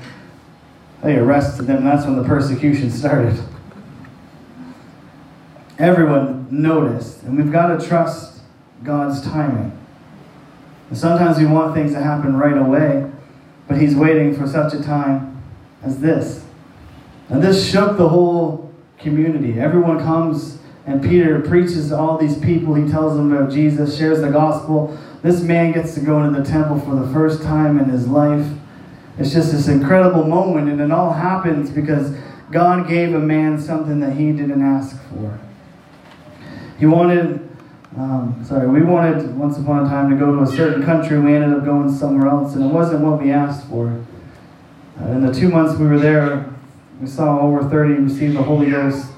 they 1.03 1.17
arrested 1.17 1.67
them. 1.67 1.83
That's 1.83 2.05
when 2.05 2.17
the 2.17 2.23
persecution 2.23 2.89
started. 2.89 3.39
Everyone 5.77 6.47
noticed. 6.49 7.23
And 7.23 7.37
we've 7.37 7.51
got 7.51 7.79
to 7.79 7.87
trust 7.87 8.41
God's 8.83 9.21
timing. 9.21 9.77
And 10.89 10.97
sometimes 10.97 11.37
we 11.37 11.45
want 11.45 11.75
things 11.75 11.93
to 11.93 12.01
happen 12.01 12.35
right 12.35 12.57
away, 12.57 13.09
but 13.67 13.79
He's 13.79 13.95
waiting 13.95 14.35
for 14.35 14.47
such 14.47 14.73
a 14.73 14.81
time 14.83 15.41
as 15.83 15.99
this. 15.99 16.43
And 17.29 17.41
this 17.41 17.69
shook 17.69 17.97
the 17.97 18.09
whole 18.09 18.73
community. 18.97 19.59
Everyone 19.59 19.99
comes 19.99 20.57
and 20.85 21.01
Peter 21.03 21.39
preaches 21.41 21.89
to 21.89 21.97
all 21.97 22.17
these 22.17 22.37
people. 22.39 22.73
He 22.73 22.89
tells 22.89 23.15
them 23.15 23.31
about 23.31 23.51
Jesus, 23.51 23.97
shares 23.97 24.21
the 24.21 24.31
gospel. 24.31 24.97
This 25.21 25.41
man 25.41 25.71
gets 25.71 25.93
to 25.95 25.99
go 25.99 26.23
into 26.23 26.41
the 26.41 26.45
temple 26.45 26.79
for 26.79 26.95
the 26.95 27.11
first 27.13 27.43
time 27.43 27.79
in 27.79 27.85
his 27.85 28.07
life. 28.07 28.47
It's 29.19 29.31
just 29.31 29.51
this 29.51 29.67
incredible 29.67 30.23
moment, 30.23 30.69
and 30.69 30.81
it 30.81 30.91
all 30.91 31.13
happens 31.13 31.69
because 31.69 32.15
God 32.49 32.87
gave 32.87 33.13
a 33.13 33.19
man 33.19 33.61
something 33.61 33.99
that 33.99 34.15
he 34.17 34.31
didn't 34.31 34.61
ask 34.61 34.99
for. 35.09 35.39
He 36.79 36.87
wanted, 36.87 37.47
um, 37.95 38.43
sorry, 38.43 38.67
we 38.67 38.81
wanted 38.81 39.37
once 39.37 39.57
upon 39.59 39.85
a 39.85 39.89
time 39.89 40.09
to 40.09 40.15
go 40.15 40.35
to 40.35 40.41
a 40.41 40.47
certain 40.47 40.83
country. 40.83 41.19
We 41.19 41.35
ended 41.35 41.53
up 41.53 41.63
going 41.63 41.91
somewhere 41.91 42.27
else, 42.27 42.55
and 42.55 42.65
it 42.65 42.73
wasn't 42.73 43.05
what 43.05 43.21
we 43.21 43.31
asked 43.31 43.67
for. 43.67 44.03
Uh, 44.99 45.05
in 45.11 45.25
the 45.25 45.31
two 45.31 45.49
months 45.49 45.79
we 45.79 45.85
were 45.85 45.99
there, 45.99 46.51
we 46.99 47.05
saw 47.05 47.39
over 47.39 47.69
30 47.69 48.01
receive 48.01 48.33
the 48.33 48.41
Holy 48.41 48.71
Ghost 48.71 49.11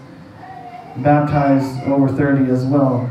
baptized 0.98 1.84
over 1.84 2.10
30 2.10 2.52
as 2.52 2.66
well. 2.66 3.10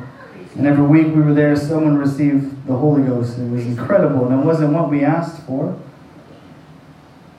And 0.56 0.66
every 0.66 0.86
week 0.86 1.06
we 1.14 1.22
were 1.22 1.34
there, 1.34 1.56
someone 1.56 1.96
received 1.96 2.66
the 2.66 2.76
Holy 2.76 3.02
Ghost. 3.02 3.38
It 3.38 3.50
was 3.50 3.64
incredible, 3.64 4.26
and 4.28 4.40
it 4.40 4.44
wasn't 4.44 4.72
what 4.72 4.90
we 4.90 5.02
asked 5.02 5.42
for. 5.46 5.78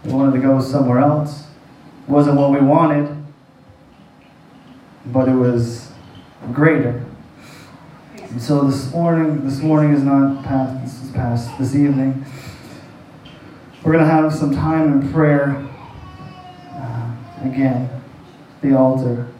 We 0.03 0.11
wanted 0.11 0.33
to 0.33 0.39
go 0.39 0.59
somewhere 0.59 0.99
else. 0.99 1.47
It 2.07 2.09
wasn't 2.09 2.37
what 2.37 2.51
we 2.51 2.59
wanted, 2.59 3.15
but 5.05 5.29
it 5.29 5.35
was 5.35 5.91
greater. 6.51 7.05
And 8.17 8.41
so 8.41 8.63
this 8.63 8.91
morning, 8.91 9.45
this 9.45 9.59
morning 9.59 9.93
is 9.93 10.01
not 10.01 10.43
past, 10.43 10.83
this 10.83 11.03
is 11.03 11.11
past 11.11 11.57
this 11.59 11.75
evening. 11.75 12.25
We're 13.83 13.91
going 13.91 14.03
to 14.03 14.11
have 14.11 14.33
some 14.33 14.55
time 14.55 14.91
in 14.91 15.13
prayer. 15.13 15.69
Uh, 16.71 17.15
again, 17.43 18.01
the 18.61 18.75
altar. 18.75 19.32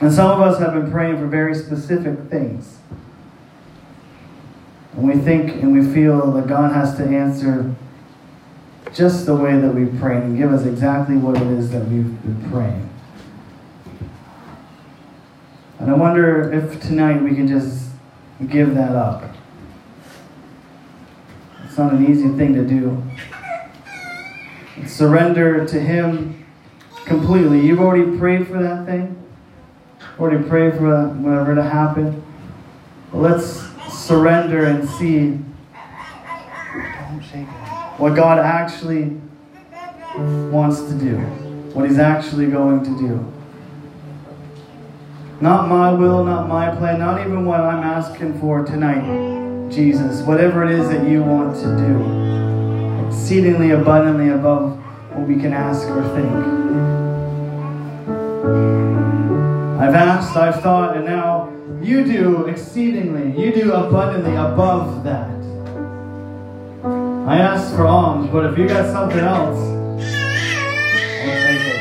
And 0.00 0.12
some 0.12 0.30
of 0.30 0.40
us 0.40 0.58
have 0.58 0.74
been 0.74 0.90
praying 0.90 1.18
for 1.18 1.26
very 1.26 1.54
specific 1.54 2.28
things. 2.30 2.78
And 4.92 5.08
we 5.08 5.14
think 5.14 5.62
and 5.62 5.72
we 5.72 5.92
feel 5.92 6.32
that 6.32 6.46
God 6.46 6.72
has 6.72 6.96
to 6.96 7.04
answer 7.04 7.74
just 8.94 9.26
the 9.26 9.34
way 9.34 9.58
that 9.58 9.74
we 9.74 9.86
pray 9.98 10.16
and 10.16 10.36
give 10.36 10.52
us 10.52 10.64
exactly 10.64 11.16
what 11.16 11.36
it 11.36 11.46
is 11.48 11.70
that 11.70 11.86
we've 11.88 12.22
been 12.22 12.50
praying. 12.50 12.88
And 15.78 15.90
I 15.90 15.94
wonder 15.94 16.52
if 16.52 16.80
tonight 16.80 17.22
we 17.22 17.34
can 17.34 17.46
just 17.46 17.90
give 18.48 18.74
that 18.74 18.96
up. 18.96 19.24
It's 21.64 21.76
not 21.76 21.92
an 21.92 22.06
easy 22.06 22.28
thing 22.30 22.54
to 22.54 22.64
do. 22.64 23.02
Surrender 24.86 25.66
to 25.66 25.80
Him 25.80 26.46
completely. 27.04 27.60
You've 27.60 27.80
already 27.80 28.16
prayed 28.16 28.46
for 28.46 28.62
that 28.62 28.86
thing, 28.86 29.22
already 30.18 30.48
pray 30.48 30.70
for 30.70 31.08
whatever 31.08 31.54
to 31.54 31.62
happen. 31.62 32.22
let's 33.12 33.64
surrender 33.92 34.66
and 34.66 34.88
see 34.88 35.32
what 37.98 38.14
God 38.14 38.38
actually 38.38 39.18
wants 40.50 40.82
to 40.82 40.94
do, 40.98 41.18
what 41.72 41.88
He's 41.88 41.98
actually 41.98 42.46
going 42.46 42.84
to 42.84 42.98
do. 42.98 43.32
Not 45.40 45.68
my 45.68 45.92
will, 45.92 46.24
not 46.24 46.48
my 46.48 46.74
plan, 46.76 46.98
not 46.98 47.20
even 47.20 47.44
what 47.44 47.60
I'm 47.60 47.82
asking 47.82 48.40
for 48.40 48.64
tonight, 48.64 49.70
Jesus. 49.70 50.22
Whatever 50.22 50.64
it 50.64 50.70
is 50.70 50.88
that 50.88 51.06
you 51.06 51.22
want 51.22 51.56
to 51.56 51.76
do, 51.76 53.06
exceedingly 53.06 53.70
abundantly 53.72 54.30
above 54.30 54.78
what 55.12 55.28
we 55.28 55.34
can 55.34 55.52
ask 55.52 55.86
or 55.88 56.02
think. 56.14 56.56
I've 59.78 59.94
asked, 59.94 60.34
I've 60.36 60.62
thought, 60.62 60.96
and 60.96 61.04
now 61.04 61.52
you 61.82 62.02
do 62.02 62.46
exceedingly, 62.46 63.38
you 63.38 63.52
do 63.52 63.74
abundantly 63.74 64.34
above 64.34 65.04
that. 65.04 65.30
I 67.28 67.36
asked 67.38 67.74
for 67.74 67.86
alms, 67.86 68.30
but 68.30 68.46
if 68.46 68.56
you 68.58 68.66
got 68.66 68.90
something 68.90 69.18
else, 69.18 69.58
I'll 71.20 71.40
take 71.46 71.60
it. 71.60 71.76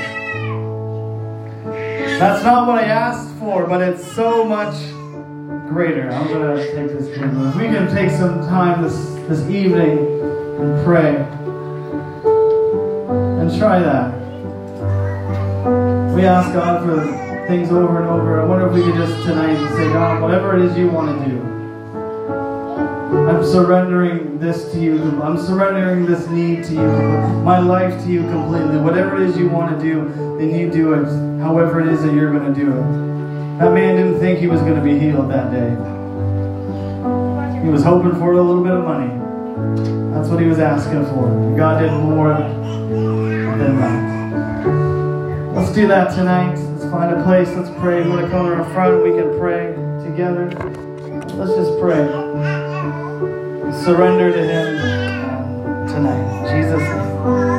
That's 2.19 2.43
not 2.43 2.67
what 2.67 2.84
I 2.84 2.88
asked 2.88 3.34
for, 3.39 3.65
but 3.65 3.81
it's 3.81 4.03
so 4.13 4.43
much 4.43 4.75
greater. 5.69 6.10
I'm 6.10 6.27
going 6.27 6.58
to 6.58 6.65
take 6.73 6.89
this 6.89 7.08
If 7.08 7.55
we 7.55 7.67
can 7.69 7.88
take 7.95 8.12
some 8.12 8.41
time 8.41 8.81
this, 8.84 8.97
this 9.29 9.49
evening 9.49 9.99
and 10.60 10.84
pray, 10.84 11.15
and 13.39 13.58
try 13.58 13.79
that. 13.79 14.13
We 16.13 16.25
ask 16.25 16.51
God 16.53 16.84
for 16.84 17.24
things 17.47 17.71
over 17.71 18.01
and 18.01 18.10
over. 18.10 18.41
I 18.41 18.45
wonder 18.45 18.67
if 18.67 18.73
we 18.73 18.81
could 18.81 18.95
just 18.95 19.23
tonight 19.23 19.55
say, 19.75 19.88
God, 19.93 20.21
whatever 20.21 20.58
it 20.58 20.65
is 20.65 20.77
you 20.77 20.89
want 20.89 21.19
to 21.19 21.25
do. 21.29 21.41
I'm 23.29 23.43
surrendering 23.45 24.39
this 24.39 24.71
to 24.71 24.79
you. 24.79 25.21
I'm 25.21 25.38
surrendering 25.38 26.05
this 26.05 26.27
need 26.27 26.63
to 26.65 26.73
you. 26.73 26.88
My 27.43 27.60
life 27.60 28.03
to 28.03 28.12
you 28.12 28.21
completely. 28.23 28.77
Whatever 28.77 29.21
it 29.21 29.29
is 29.29 29.38
you 29.38 29.47
want 29.47 29.77
to 29.77 29.84
do, 29.84 30.10
then 30.39 30.49
you 30.58 30.71
do 30.71 30.93
it. 30.93 31.05
However 31.39 31.81
it 31.81 31.88
is 31.88 32.01
that 32.01 32.13
you're 32.13 32.31
going 32.31 32.53
to 32.53 32.60
do 32.60 32.71
it. 32.71 32.84
That 33.60 33.73
man 33.73 33.95
didn't 33.95 34.19
think 34.19 34.39
he 34.39 34.47
was 34.47 34.62
going 34.62 34.75
to 34.75 34.81
be 34.81 34.97
healed 34.99 35.29
that 35.31 35.51
day. 35.51 35.69
He 37.63 37.69
was 37.69 37.84
hoping 37.84 38.15
for 38.19 38.34
a 38.34 38.41
little 38.41 38.63
bit 38.63 38.73
of 38.73 38.84
money. 38.84 39.08
That's 40.13 40.29
what 40.29 40.39
he 40.41 40.47
was 40.47 40.60
asking 40.60 41.05
for. 41.05 41.55
God 41.55 41.79
did 41.79 41.91
more 41.91 42.29
than 42.29 43.77
that. 43.79 45.55
Let's 45.55 45.71
do 45.73 45.88
that 45.88 46.13
tonight. 46.15 46.58
Find 46.95 47.12
a 47.13 47.23
place. 47.25 47.49
Let's 47.49 47.69
pray. 47.81 48.05
You 48.05 48.10
want 48.10 48.21
to 48.21 48.31
come 48.31 48.49
to 48.49 48.55
the 48.55 48.69
front? 48.73 49.03
We 49.03 49.12
can 49.12 49.38
pray 49.38 49.75
together. 50.01 50.47
Let's 51.36 51.51
just 51.51 51.77
pray 51.77 52.08
surrender 53.84 54.31
to 54.31 54.43
Him 54.47 54.77
tonight. 55.88 56.49
Jesus' 56.49 56.79
name. 56.79 57.54